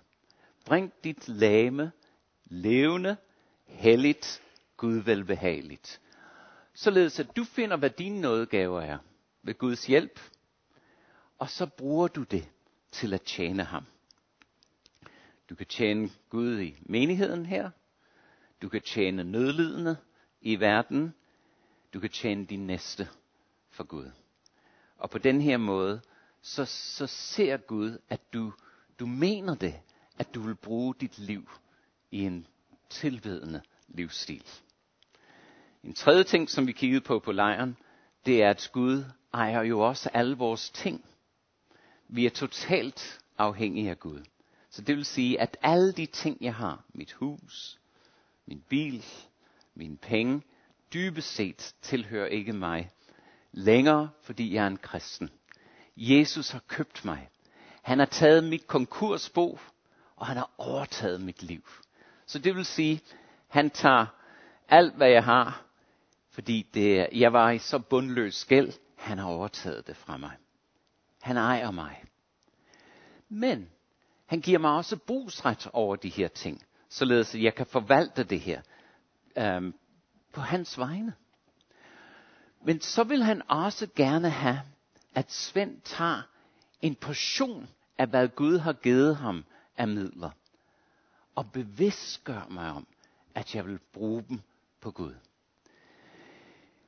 Bring 0.68 0.92
dit 1.04 1.28
lame, 1.28 1.92
levende, 2.44 3.16
helligt, 3.66 4.42
Gud 4.76 4.94
velbehageligt. 4.94 6.00
Således 6.74 7.20
at 7.20 7.36
du 7.36 7.44
finder, 7.44 7.76
hvad 7.76 7.90
dine 7.90 8.20
nådegaver 8.20 8.80
er 8.80 8.98
ved 9.42 9.54
Guds 9.54 9.86
hjælp, 9.86 10.20
og 11.38 11.50
så 11.50 11.66
bruger 11.66 12.08
du 12.08 12.22
det 12.22 12.48
til 12.92 13.14
at 13.14 13.22
tjene 13.22 13.64
ham. 13.64 13.84
Du 15.50 15.54
kan 15.54 15.66
tjene 15.66 16.10
Gud 16.28 16.60
i 16.60 16.76
menigheden 16.80 17.46
her. 17.46 17.70
Du 18.62 18.68
kan 18.68 18.82
tjene 18.82 19.24
nødlidende 19.24 19.96
i 20.40 20.60
verden. 20.60 21.14
Du 21.94 22.00
kan 22.00 22.10
tjene 22.10 22.46
din 22.46 22.66
næste 22.66 23.08
for 23.70 23.84
Gud. 23.84 24.10
Og 24.98 25.10
på 25.10 25.18
den 25.18 25.40
her 25.40 25.56
måde, 25.56 26.00
så, 26.42 26.64
så 26.64 27.06
ser 27.06 27.56
Gud, 27.56 27.98
at 28.08 28.32
du, 28.32 28.52
du 29.00 29.06
mener 29.06 29.54
det, 29.54 29.80
at 30.18 30.34
du 30.34 30.40
vil 30.40 30.54
bruge 30.54 30.94
dit 31.00 31.18
liv 31.18 31.50
i 32.10 32.20
en 32.20 32.46
tilvedende 32.90 33.62
livsstil. 33.88 34.44
En 35.84 35.94
tredje 35.94 36.24
ting, 36.24 36.50
som 36.50 36.66
vi 36.66 36.72
kiggede 36.72 37.00
på 37.00 37.18
på 37.18 37.32
lejren, 37.32 37.76
det 38.26 38.42
er, 38.42 38.50
at 38.50 38.70
Gud 38.72 39.04
ejer 39.34 39.62
jo 39.62 39.80
også 39.80 40.08
alle 40.08 40.36
vores 40.36 40.70
ting. 40.70 41.04
Vi 42.08 42.26
er 42.26 42.30
totalt 42.30 43.20
afhængige 43.38 43.90
af 43.90 43.98
Gud. 43.98 44.24
Så 44.70 44.82
det 44.82 44.96
vil 44.96 45.04
sige, 45.04 45.40
at 45.40 45.56
alle 45.62 45.92
de 45.92 46.06
ting, 46.06 46.38
jeg 46.40 46.54
har, 46.54 46.84
mit 46.94 47.12
hus, 47.12 47.78
min 48.46 48.64
bil, 48.68 49.04
mine 49.74 49.96
penge, 49.96 50.42
dybest 50.92 51.34
set 51.34 51.74
tilhører 51.82 52.26
ikke 52.26 52.52
mig 52.52 52.90
længere, 53.52 54.10
fordi 54.22 54.54
jeg 54.54 54.62
er 54.62 54.66
en 54.66 54.76
kristen. 54.76 55.30
Jesus 55.96 56.50
har 56.50 56.62
købt 56.68 57.04
mig. 57.04 57.28
Han 57.82 57.98
har 57.98 58.06
taget 58.06 58.44
mit 58.44 58.66
konkursbo, 58.66 59.58
og 60.18 60.26
han 60.26 60.36
har 60.36 60.50
overtaget 60.58 61.20
mit 61.20 61.42
liv. 61.42 61.62
Så 62.26 62.38
det 62.38 62.56
vil 62.56 62.64
sige, 62.64 63.00
han 63.48 63.70
tager 63.70 64.06
alt, 64.68 64.94
hvad 64.94 65.08
jeg 65.08 65.24
har, 65.24 65.62
fordi 66.30 66.66
det, 66.74 67.08
jeg 67.12 67.32
var 67.32 67.50
i 67.50 67.58
så 67.58 67.78
bundløs 67.78 68.44
gæld, 68.44 68.72
han 68.96 69.18
har 69.18 69.26
overtaget 69.26 69.86
det 69.86 69.96
fra 69.96 70.16
mig. 70.16 70.36
Han 71.22 71.36
ejer 71.36 71.70
mig. 71.70 72.04
Men 73.28 73.68
han 74.26 74.40
giver 74.40 74.58
mig 74.58 74.70
også 74.70 74.96
brugsret 74.96 75.66
over 75.72 75.96
de 75.96 76.08
her 76.08 76.28
ting, 76.28 76.62
således 76.88 77.34
at 77.34 77.42
jeg 77.42 77.54
kan 77.54 77.66
forvalte 77.66 78.24
det 78.24 78.40
her 78.40 78.60
øhm, 79.38 79.74
på 80.32 80.40
hans 80.40 80.78
vegne. 80.78 81.14
Men 82.64 82.80
så 82.80 83.04
vil 83.04 83.22
han 83.22 83.42
også 83.48 83.88
gerne 83.96 84.30
have, 84.30 84.60
at 85.14 85.32
Svend 85.32 85.80
tager 85.80 86.22
en 86.82 86.94
portion 86.94 87.68
af, 87.98 88.06
hvad 88.06 88.28
Gud 88.28 88.58
har 88.58 88.72
givet 88.72 89.16
ham 89.16 89.44
af 89.78 89.88
midler, 89.88 90.30
og 91.34 91.52
bevidst 91.52 92.24
gør 92.24 92.46
mig 92.50 92.70
om, 92.70 92.86
at 93.34 93.54
jeg 93.54 93.66
vil 93.66 93.78
bruge 93.92 94.24
dem 94.28 94.40
på 94.80 94.90
Gud. 94.90 95.14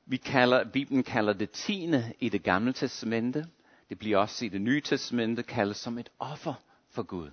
Vi 0.07 0.17
kalder, 0.17 0.65
Bibelen 0.65 1.03
kalder 1.03 1.33
det 1.33 1.51
tiende 1.51 2.13
i 2.21 2.29
det 2.29 2.43
gamle 2.43 2.73
testamente. 2.73 3.47
Det 3.89 3.99
bliver 3.99 4.19
også 4.19 4.45
i 4.45 4.49
det 4.49 4.61
nye 4.61 4.81
testamente 4.81 5.43
kaldet 5.43 5.77
som 5.77 5.99
et 5.99 6.11
offer 6.19 6.55
for 6.91 7.03
Gud. 7.03 7.31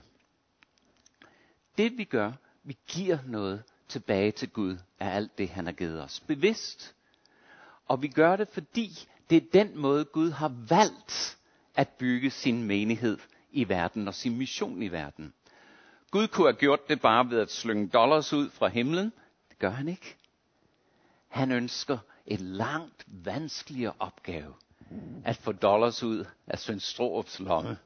Det 1.78 1.98
vi 1.98 2.04
gør, 2.04 2.32
vi 2.63 2.78
giver 2.88 3.17
noget 3.26 3.63
tilbage 3.88 4.32
til 4.32 4.50
Gud 4.50 4.78
af 5.00 5.15
alt 5.15 5.38
det, 5.38 5.50
han 5.50 5.65
har 5.65 5.74
givet 5.74 6.04
os. 6.04 6.20
Bevidst. 6.20 6.96
Og 7.88 8.02
vi 8.02 8.08
gør 8.08 8.36
det, 8.36 8.48
fordi 8.48 8.89
det 9.30 9.36
er 9.36 9.48
den 9.54 9.78
måde, 9.78 10.06
Gud 10.06 10.32
har 10.32 10.56
valgt 10.70 11.38
at 11.76 11.89
bygge 11.89 12.30
sin 12.32 12.63
menighed 12.63 13.17
i 13.52 13.70
verden 13.70 14.08
og 14.08 14.13
sin 14.13 14.38
mission 14.38 14.82
i 14.84 14.88
verden. 14.88 15.34
Gud 16.12 16.28
kunne 16.28 16.48
have 16.48 16.60
gjort 16.60 16.89
det 16.89 17.02
bare 17.02 17.30
ved 17.30 17.39
at 17.39 17.52
slynge 17.52 17.88
dollars 17.88 18.34
ud 18.34 18.50
fra 18.50 18.67
himlen. 18.67 19.13
Det 19.50 19.60
gør 19.60 19.70
han 19.70 19.88
ikke. 19.88 20.15
Han 21.28 21.52
ønsker 21.52 21.98
en 22.26 22.39
langt 22.39 23.06
vanskeligere 23.08 23.93
opgave 24.00 24.54
at 25.26 25.36
få 25.36 25.52
dollars 25.52 26.04
ud 26.04 26.26
af 26.48 26.60
Svend 26.60 26.80
Strohrups 26.80 27.39
lomme. 27.39 27.78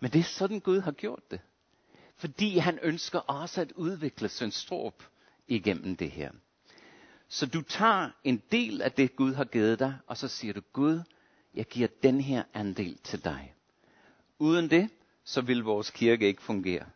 Men 0.00 0.10
det 0.10 0.18
er 0.18 0.24
sådan 0.24 0.60
Gud 0.60 0.80
har 0.80 0.92
gjort 0.92 1.30
det. 1.30 1.40
Fordi 2.16 2.58
han 2.58 2.78
ønsker 2.82 3.18
også 3.18 3.60
at 3.60 3.72
udvikle 3.72 4.28
Svend 4.28 4.52
Strohrup 4.52 5.04
igennem 5.48 5.96
det 5.96 6.10
her. 6.10 6.30
Så 7.28 7.46
du 7.46 7.62
tager 7.62 8.10
en 8.24 8.42
del 8.52 8.82
af 8.82 8.92
det, 8.92 9.16
Gud 9.16 9.34
har 9.34 9.44
givet 9.44 9.78
dig, 9.78 9.98
og 10.06 10.16
så 10.16 10.28
siger 10.28 10.52
du, 10.54 10.60
Gud, 10.72 11.00
jeg 11.54 11.64
giver 11.64 11.88
den 12.02 12.20
her 12.20 12.42
andel 12.54 12.98
til 12.98 13.24
dig. 13.24 13.54
Uden 14.38 14.70
det, 14.70 14.90
så 15.24 15.40
vil 15.40 15.62
vores 15.62 15.90
kirke 15.90 16.26
ikke 16.26 16.42
fungere. 16.42 16.86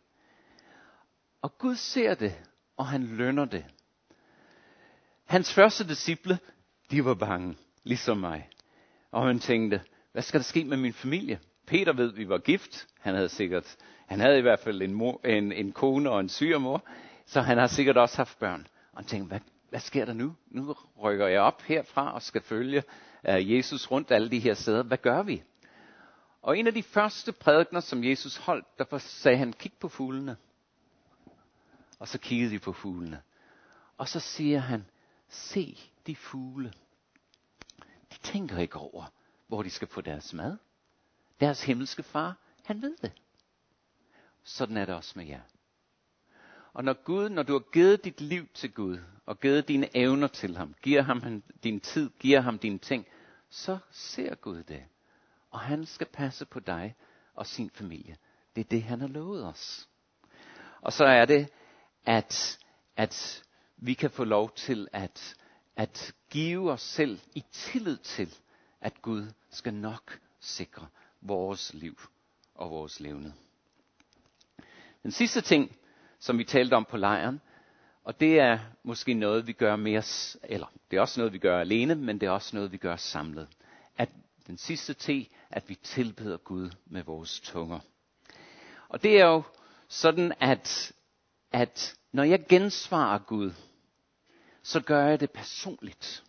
Og 1.41 1.57
Gud 1.57 1.75
ser 1.75 2.13
det, 2.13 2.35
og 2.77 2.87
han 2.87 3.03
lønner 3.03 3.45
det. 3.45 3.65
Hans 5.25 5.53
første 5.53 5.87
disciple, 5.87 6.39
de 6.91 7.05
var 7.05 7.13
bange, 7.13 7.57
ligesom 7.83 8.17
mig. 8.17 8.49
Og 9.11 9.27
han 9.27 9.39
tænkte, 9.39 9.81
hvad 10.11 10.21
skal 10.21 10.39
der 10.39 10.43
ske 10.43 10.63
med 10.63 10.77
min 10.77 10.93
familie? 10.93 11.39
Peter 11.67 11.93
ved, 11.93 12.13
vi 12.13 12.29
var 12.29 12.37
gift. 12.37 12.87
Han 12.99 13.15
havde 13.15 13.29
sikkert, 13.29 13.75
han 14.07 14.19
havde 14.19 14.39
i 14.39 14.41
hvert 14.41 14.59
fald 14.59 14.81
en, 14.81 14.93
mor, 14.93 15.21
en, 15.25 15.51
en 15.51 15.71
kone 15.71 16.09
og 16.09 16.19
en 16.19 16.29
syrmor, 16.29 16.83
så 17.25 17.41
han 17.41 17.57
har 17.57 17.67
sikkert 17.67 17.97
også 17.97 18.17
haft 18.17 18.39
børn. 18.39 18.67
Og 18.91 18.97
han 18.97 19.05
tænkte, 19.05 19.27
hvad, 19.27 19.39
hvad 19.69 19.79
sker 19.79 20.05
der 20.05 20.13
nu? 20.13 20.35
Nu 20.47 20.75
rykker 21.03 21.27
jeg 21.27 21.41
op 21.41 21.61
herfra 21.61 22.13
og 22.13 22.21
skal 22.21 22.41
følge 22.41 22.83
uh, 23.29 23.53
Jesus 23.53 23.91
rundt 23.91 24.11
alle 24.11 24.31
de 24.31 24.39
her 24.39 24.53
steder. 24.53 24.83
Hvad 24.83 24.97
gør 24.97 25.23
vi? 25.23 25.43
Og 26.41 26.57
en 26.57 26.67
af 26.67 26.73
de 26.73 26.83
første 26.83 27.31
prædikner, 27.31 27.79
som 27.79 28.03
Jesus 28.03 28.37
holdt, 28.37 28.65
der 28.77 28.97
sagde 28.97 29.37
han, 29.37 29.53
kig 29.53 29.71
på 29.79 29.87
fuglene. 29.87 30.35
Og 31.99 32.07
så 32.07 32.17
kiggede 32.17 32.51
de 32.51 32.59
på 32.59 32.73
fuglene. 32.73 33.21
Og 33.97 34.07
så 34.07 34.19
siger 34.19 34.59
han, 34.59 34.85
se 35.29 35.79
de 36.07 36.15
fugle. 36.15 36.73
De 38.11 38.17
tænker 38.23 38.57
ikke 38.57 38.75
over, 38.75 39.05
hvor 39.47 39.63
de 39.63 39.69
skal 39.69 39.87
få 39.87 40.01
deres 40.01 40.33
mad. 40.33 40.57
Deres 41.39 41.63
himmelske 41.63 42.03
far, 42.03 42.37
han 42.65 42.81
ved 42.81 42.97
det. 43.01 43.11
Sådan 44.43 44.77
er 44.77 44.85
det 44.85 44.95
også 44.95 45.13
med 45.15 45.25
jer. 45.25 45.41
Og 46.73 46.83
når 46.83 47.03
Gud, 47.03 47.29
når 47.29 47.43
du 47.43 47.53
har 47.53 47.71
givet 47.73 48.03
dit 48.03 48.21
liv 48.21 48.47
til 48.53 48.73
Gud, 48.73 48.97
og 49.25 49.39
givet 49.39 49.67
dine 49.67 49.97
evner 49.97 50.27
til 50.27 50.57
ham, 50.57 50.75
giver 50.81 51.01
ham 51.01 51.43
din 51.63 51.79
tid, 51.79 52.09
giver 52.19 52.41
ham 52.41 52.59
dine 52.59 52.77
ting, 52.77 53.05
så 53.49 53.77
ser 53.91 54.35
Gud 54.35 54.63
det. 54.63 54.85
Og 55.51 55.59
han 55.59 55.85
skal 55.85 56.07
passe 56.07 56.45
på 56.45 56.59
dig 56.59 56.95
og 57.33 57.47
sin 57.47 57.69
familie. 57.69 58.17
Det 58.55 58.61
er 58.61 58.69
det, 58.69 58.83
han 58.83 59.01
har 59.01 59.07
lovet 59.07 59.45
os. 59.45 59.89
Og 60.81 60.93
så 60.93 61.05
er 61.05 61.25
det, 61.25 61.49
at, 62.07 62.59
at 62.97 63.43
vi 63.77 63.93
kan 63.93 64.09
få 64.11 64.23
lov 64.23 64.51
til 64.55 64.87
at, 64.93 65.35
at 65.75 66.13
give 66.29 66.71
os 66.71 66.81
selv 66.81 67.19
i 67.35 67.43
tillid 67.51 67.97
til, 67.97 68.35
at 68.81 69.01
Gud 69.01 69.27
skal 69.49 69.73
nok 69.73 70.19
sikre 70.39 70.87
vores 71.21 71.73
liv 71.73 71.99
og 72.55 72.71
vores 72.71 72.99
levende. 72.99 73.33
Den 75.03 75.11
sidste 75.11 75.41
ting, 75.41 75.77
som 76.19 76.37
vi 76.37 76.43
talte 76.43 76.73
om 76.73 76.85
på 76.85 76.97
lejren, 76.97 77.41
og 78.03 78.19
det 78.19 78.39
er 78.39 78.59
måske 78.83 79.13
noget, 79.13 79.47
vi 79.47 79.53
gør 79.53 79.75
mere, 79.75 80.03
eller 80.43 80.67
det 80.91 80.97
er 80.97 81.01
også 81.01 81.19
noget, 81.19 81.33
vi 81.33 81.37
gør 81.37 81.59
alene, 81.59 81.95
men 81.95 82.19
det 82.19 82.27
er 82.27 82.31
også 82.31 82.55
noget, 82.55 82.71
vi 82.71 82.77
gør 82.77 82.95
samlet. 82.95 83.47
At 83.97 84.09
den 84.47 84.57
sidste 84.57 84.93
ting, 84.93 85.27
at 85.49 85.69
vi 85.69 85.75
tilbeder 85.75 86.37
Gud 86.37 86.69
med 86.85 87.03
vores 87.03 87.39
tunger. 87.39 87.79
Og 88.89 89.03
det 89.03 89.19
er 89.19 89.25
jo 89.25 89.43
sådan, 89.87 90.33
at, 90.39 90.93
at 91.61 91.95
når 92.11 92.23
jeg 92.23 92.45
gensvarer 92.49 93.19
Gud, 93.19 93.51
så 94.63 94.81
gør 94.81 95.05
jeg 95.05 95.19
det 95.19 95.31
personligt. 95.31 96.23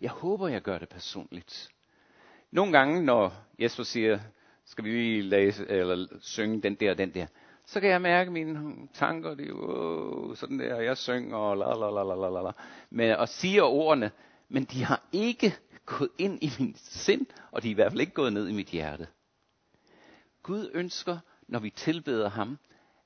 Jeg 0.00 0.10
håber, 0.10 0.48
jeg 0.48 0.62
gør 0.62 0.78
det 0.78 0.88
personligt. 0.88 1.68
Nogle 2.50 2.72
gange, 2.72 3.04
når 3.04 3.34
Jesper 3.58 3.82
siger, 3.82 4.20
skal 4.64 4.84
vi 4.84 4.90
lige 4.90 5.22
læse, 5.22 5.68
eller 5.68 6.06
synge 6.20 6.62
den 6.62 6.74
der 6.74 6.90
og 6.90 6.98
den 6.98 7.14
der, 7.14 7.26
så 7.66 7.80
kan 7.80 7.90
jeg 7.90 8.02
mærke 8.02 8.30
mine 8.30 8.88
tanker, 8.94 9.34
det 9.34 9.48
er 9.48 10.34
sådan 10.34 10.58
der, 10.58 10.80
jeg 10.80 10.96
synger, 10.96 11.36
og 11.36 11.56
la 11.56 11.74
la 11.74 11.90
la 11.90 12.14
la 12.14 12.28
la 12.30 12.42
la, 12.42 12.52
men, 12.90 13.16
og 13.16 13.28
siger 13.28 13.62
ordene, 13.62 14.10
men 14.48 14.64
de 14.64 14.84
har 14.84 15.02
ikke 15.12 15.56
gået 15.86 16.10
ind 16.18 16.42
i 16.42 16.50
min 16.58 16.74
sind, 16.76 17.26
og 17.50 17.62
de 17.62 17.68
er 17.68 17.70
i 17.70 17.74
hvert 17.74 17.92
fald 17.92 18.00
ikke 18.00 18.12
gået 18.12 18.32
ned 18.32 18.48
i 18.48 18.52
mit 18.52 18.68
hjerte. 18.68 19.06
Gud 20.42 20.70
ønsker, 20.74 21.18
når 21.48 21.58
vi 21.58 21.70
tilbeder 21.70 22.28
ham, 22.28 22.58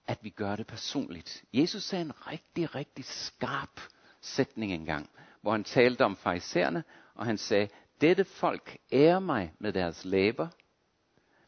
at 0.06 0.18
vi 0.24 0.30
gør 0.30 0.56
det 0.56 0.66
personligt. 0.66 1.44
Jesus 1.52 1.82
sagde 1.82 2.04
en 2.04 2.26
rigtig, 2.26 2.74
rigtig 2.74 3.04
skarp 3.04 3.80
sætning 4.20 4.72
engang, 4.72 5.10
hvor 5.40 5.52
han 5.52 5.64
talte 5.64 6.04
om 6.04 6.16
farisæerne, 6.16 6.84
og 7.14 7.26
han 7.26 7.38
sagde, 7.38 7.68
dette 8.00 8.24
folk 8.24 8.78
ærer 8.92 9.18
mig 9.18 9.52
med 9.58 9.72
deres 9.72 10.04
læber, 10.04 10.48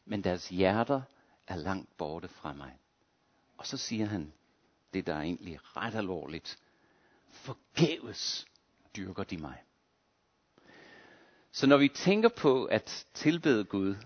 men 0.04 0.24
deres 0.24 0.48
hjerter 0.48 1.02
er 1.46 1.56
langt 1.56 1.96
borte 1.96 2.28
fra 2.28 2.52
mig. 2.52 2.78
Og 3.56 3.66
så 3.66 3.76
siger 3.76 4.06
han, 4.06 4.32
det 4.94 5.06
der 5.06 5.14
er 5.14 5.20
egentlig 5.20 5.58
ret 5.76 5.94
alvorligt, 5.94 6.58
forgæves 7.30 8.46
dyrker 8.96 9.22
de 9.22 9.36
mig. 9.38 9.62
Så 11.52 11.66
når 11.66 11.76
vi 11.76 11.88
tænker 11.88 12.28
på 12.28 12.64
at 12.64 13.06
tilbede 13.14 13.64
Gud 13.64 13.96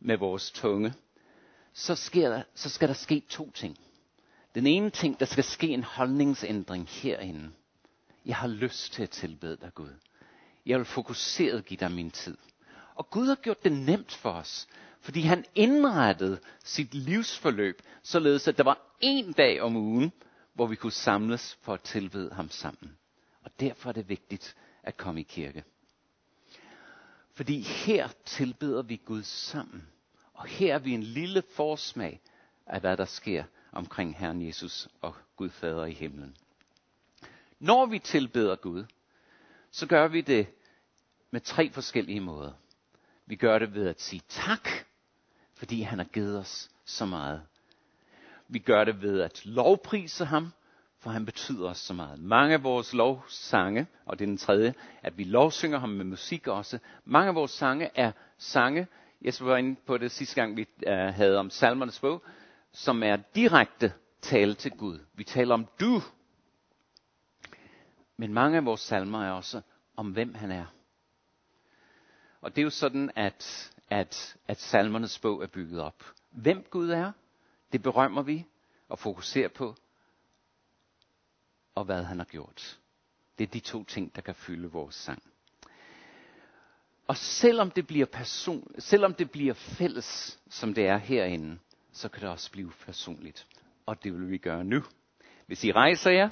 med 0.00 0.16
vores 0.16 0.50
tunge, 0.50 0.94
så, 1.72 1.94
sker 1.94 2.28
der, 2.28 2.42
så 2.54 2.70
skal 2.70 2.88
der 2.88 2.94
ske 2.94 3.22
to 3.28 3.50
ting. 3.50 3.78
Den 4.56 4.66
ene 4.66 4.90
ting, 4.90 5.20
der 5.20 5.26
skal 5.26 5.44
ske 5.44 5.68
en 5.68 5.84
holdningsændring 5.84 6.88
herinde. 6.88 7.50
Jeg 8.26 8.36
har 8.36 8.48
lyst 8.48 8.92
til 8.92 9.02
at 9.02 9.10
tilbede 9.10 9.56
dig, 9.56 9.74
Gud. 9.74 9.94
Jeg 10.66 10.78
vil 10.78 10.84
fokuseret 10.84 11.64
give 11.64 11.78
dig 11.80 11.92
min 11.92 12.10
tid. 12.10 12.36
Og 12.94 13.10
Gud 13.10 13.26
har 13.26 13.34
gjort 13.34 13.64
det 13.64 13.72
nemt 13.72 14.12
for 14.12 14.30
os, 14.30 14.68
fordi 15.00 15.20
han 15.20 15.44
indrettede 15.54 16.38
sit 16.64 16.94
livsforløb, 16.94 17.82
således 18.02 18.48
at 18.48 18.58
der 18.58 18.64
var 18.64 18.96
en 19.00 19.32
dag 19.32 19.60
om 19.60 19.76
ugen, 19.76 20.12
hvor 20.54 20.66
vi 20.66 20.76
kunne 20.76 20.92
samles 20.92 21.58
for 21.62 21.74
at 21.74 21.80
tilbede 21.80 22.32
ham 22.32 22.50
sammen. 22.50 22.96
Og 23.42 23.50
derfor 23.60 23.88
er 23.88 23.92
det 23.92 24.08
vigtigt 24.08 24.56
at 24.82 24.96
komme 24.96 25.20
i 25.20 25.24
kirke. 25.24 25.64
Fordi 27.34 27.60
her 27.60 28.08
tilbeder 28.24 28.82
vi 28.82 29.00
Gud 29.04 29.22
sammen. 29.22 29.86
Og 30.34 30.46
her 30.46 30.74
er 30.74 30.78
vi 30.78 30.92
en 30.92 31.02
lille 31.02 31.42
forsmag 31.56 32.20
af, 32.66 32.80
hvad 32.80 32.96
der 32.96 33.04
sker 33.04 33.44
omkring 33.76 34.16
Herren 34.18 34.46
Jesus 34.46 34.88
og 35.00 35.14
Gud 35.36 35.50
Fader 35.50 35.84
i 35.84 35.92
himlen. 35.92 36.36
Når 37.60 37.86
vi 37.86 37.98
tilbeder 37.98 38.56
Gud, 38.56 38.84
så 39.70 39.86
gør 39.86 40.08
vi 40.08 40.20
det 40.20 40.46
med 41.30 41.40
tre 41.40 41.70
forskellige 41.70 42.20
måder. 42.20 42.52
Vi 43.26 43.36
gør 43.36 43.58
det 43.58 43.74
ved 43.74 43.88
at 43.88 44.00
sige 44.00 44.22
tak, 44.28 44.68
fordi 45.54 45.82
han 45.82 45.98
har 45.98 46.06
givet 46.06 46.38
os 46.38 46.70
så 46.84 47.06
meget. 47.06 47.42
Vi 48.48 48.58
gør 48.58 48.84
det 48.84 49.02
ved 49.02 49.20
at 49.20 49.46
lovprise 49.46 50.24
ham, 50.24 50.52
for 50.98 51.10
han 51.10 51.26
betyder 51.26 51.68
os 51.68 51.78
så 51.78 51.94
meget. 51.94 52.20
Mange 52.20 52.54
af 52.54 52.62
vores 52.62 52.92
lovsange, 52.92 53.86
og 54.04 54.18
det 54.18 54.24
er 54.24 54.28
den 54.28 54.38
tredje, 54.38 54.74
at 55.02 55.18
vi 55.18 55.24
lovsynger 55.24 55.78
ham 55.78 55.88
med 55.88 56.04
musik 56.04 56.48
også. 56.48 56.78
Mange 57.04 57.28
af 57.28 57.34
vores 57.34 57.50
sange 57.50 57.90
er 57.94 58.12
sange, 58.38 58.86
jeg 59.22 59.34
var 59.40 59.56
inde 59.56 59.76
på 59.86 59.98
det 59.98 60.10
sidste 60.10 60.34
gang, 60.34 60.56
vi 60.56 60.66
øh, 60.86 60.96
havde 60.96 61.38
om 61.38 61.50
salmernes 61.50 62.00
bog, 62.00 62.22
som 62.76 63.02
er 63.02 63.16
direkte 63.34 63.92
tale 64.22 64.54
til 64.54 64.70
Gud. 64.70 64.98
Vi 65.14 65.24
taler 65.24 65.54
om 65.54 65.66
du. 65.80 66.02
Men 68.16 68.34
mange 68.34 68.56
af 68.56 68.64
vores 68.64 68.80
salmer 68.80 69.24
er 69.24 69.30
også 69.32 69.60
om, 69.96 70.10
hvem 70.12 70.34
han 70.34 70.50
er. 70.50 70.66
Og 72.40 72.50
det 72.56 72.62
er 72.62 72.64
jo 72.64 72.70
sådan, 72.70 73.10
at, 73.14 73.72
at, 73.90 74.36
at 74.48 74.60
salmernes 74.60 75.18
bog 75.18 75.42
er 75.42 75.46
bygget 75.46 75.80
op. 75.80 76.04
Hvem 76.30 76.64
Gud 76.70 76.90
er, 76.90 77.12
det 77.72 77.82
berømmer 77.82 78.22
vi 78.22 78.46
og 78.88 78.98
fokuserer 78.98 79.48
på, 79.48 79.74
og 81.74 81.84
hvad 81.84 82.02
han 82.04 82.18
har 82.18 82.26
gjort. 82.26 82.78
Det 83.38 83.46
er 83.46 83.50
de 83.52 83.60
to 83.60 83.84
ting, 83.84 84.16
der 84.16 84.22
kan 84.22 84.34
fylde 84.34 84.70
vores 84.70 84.94
sang. 84.94 85.22
Og 87.06 87.16
selvom 87.16 87.70
det 87.70 87.86
bliver 87.86 88.06
person, 88.06 88.74
selvom 88.78 89.14
det 89.14 89.30
bliver 89.30 89.54
fælles, 89.54 90.40
som 90.50 90.74
det 90.74 90.86
er 90.86 90.96
herinde, 90.96 91.58
så 91.96 92.08
kan 92.08 92.22
det 92.22 92.30
også 92.30 92.50
blive 92.50 92.72
personligt. 92.86 93.46
Og 93.86 94.04
det 94.04 94.12
vil 94.12 94.30
vi 94.30 94.38
gøre 94.38 94.64
nu. 94.64 94.82
Hvis 95.46 95.64
I 95.64 95.72
rejser 95.72 96.10
jer, 96.10 96.30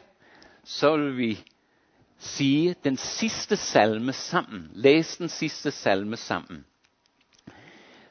så 0.65 0.97
vil 0.97 1.17
vi 1.17 1.45
sige 2.19 2.75
den 2.85 2.97
sidste 2.97 3.57
salme 3.57 4.13
sammen. 4.13 4.71
Læs 4.73 5.17
den 5.17 5.29
sidste 5.29 5.71
salme 5.71 6.17
sammen. 6.17 6.65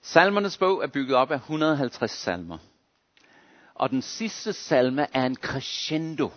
Salmernes 0.02 0.58
bog 0.58 0.84
er 0.84 0.88
bygget 0.88 1.18
op 1.18 1.32
af 1.32 1.36
150 1.36 2.12
salmer. 2.12 2.58
Og 3.74 3.90
den 3.90 4.02
sidste 4.02 4.54
salme 4.54 5.08
er 5.16 5.26
en 5.26 5.36
crescendo 5.36 6.32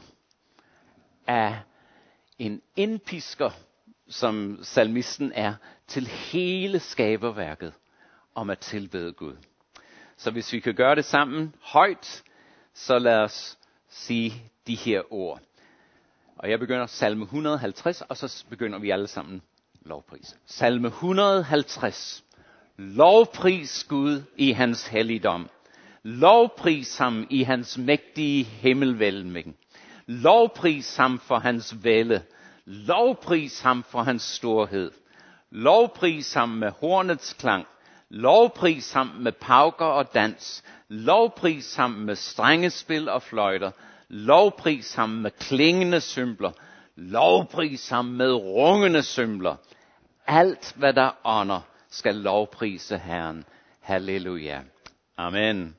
af 1.26 1.60
en 2.38 2.62
indpisker, 2.76 3.50
som 4.08 4.58
salmisten 4.62 5.32
er, 5.34 5.54
til 5.86 6.06
hele 6.06 6.80
skaberværket 6.80 7.72
om 8.34 8.50
at 8.50 8.58
tilbede 8.58 9.12
Gud. 9.12 9.36
Så 10.16 10.30
hvis 10.30 10.52
vi 10.52 10.60
kan 10.60 10.74
gøre 10.74 10.94
det 10.94 11.04
sammen 11.04 11.54
højt, 11.60 12.22
så 12.74 12.98
lad 12.98 13.16
os 13.18 13.58
sige 13.88 14.42
de 14.66 14.74
her 14.74 15.12
ord. 15.12 15.40
Og 16.38 16.50
jeg 16.50 16.58
begynder 16.58 16.86
salme 16.86 17.24
150, 17.24 18.00
og 18.00 18.16
så 18.16 18.44
begynder 18.50 18.78
vi 18.78 18.90
alle 18.90 19.06
sammen 19.06 19.42
lovpris. 19.82 20.36
Salme 20.46 20.88
150. 20.88 22.24
Lovpris 22.78 23.84
Gud 23.84 24.22
i 24.36 24.52
hans 24.52 24.86
helligdom. 24.86 25.50
Lovpris 26.02 26.98
ham 26.98 27.26
i 27.30 27.42
hans 27.42 27.78
mægtige 27.78 28.44
himmelvælming. 28.44 29.56
Lovpris 30.06 30.96
ham 30.96 31.18
for 31.18 31.38
hans 31.38 31.84
vælde. 31.84 32.22
Lovpris 32.64 33.60
ham 33.60 33.82
for 33.82 34.02
hans 34.02 34.22
storhed. 34.22 34.90
Lovpris 35.50 36.34
ham 36.34 36.48
med 36.48 36.70
hornets 36.70 37.32
klang. 37.32 37.66
Lovpris 38.10 38.92
ham 38.92 39.06
med 39.06 39.32
pauker 39.32 39.84
og 39.84 40.14
dans. 40.14 40.64
Lovpris 40.88 41.76
ham 41.76 41.90
med 41.90 42.14
strengespil 42.14 43.08
og 43.08 43.22
fløjter. 43.22 43.70
Lovpris 44.08 44.94
ham 44.94 45.08
med 45.08 45.30
klingende 45.30 46.00
symbler. 46.00 46.52
Lovpris 46.96 47.88
ham 47.88 48.04
med 48.04 48.32
rungende 48.32 49.02
symbler. 49.02 49.56
Alt 50.26 50.74
hvad 50.76 50.92
der 50.92 51.10
ånder 51.24 51.60
skal 51.90 52.14
lovprise 52.14 52.98
Herren. 52.98 53.44
Halleluja. 53.80 54.60
Amen. 55.16 55.76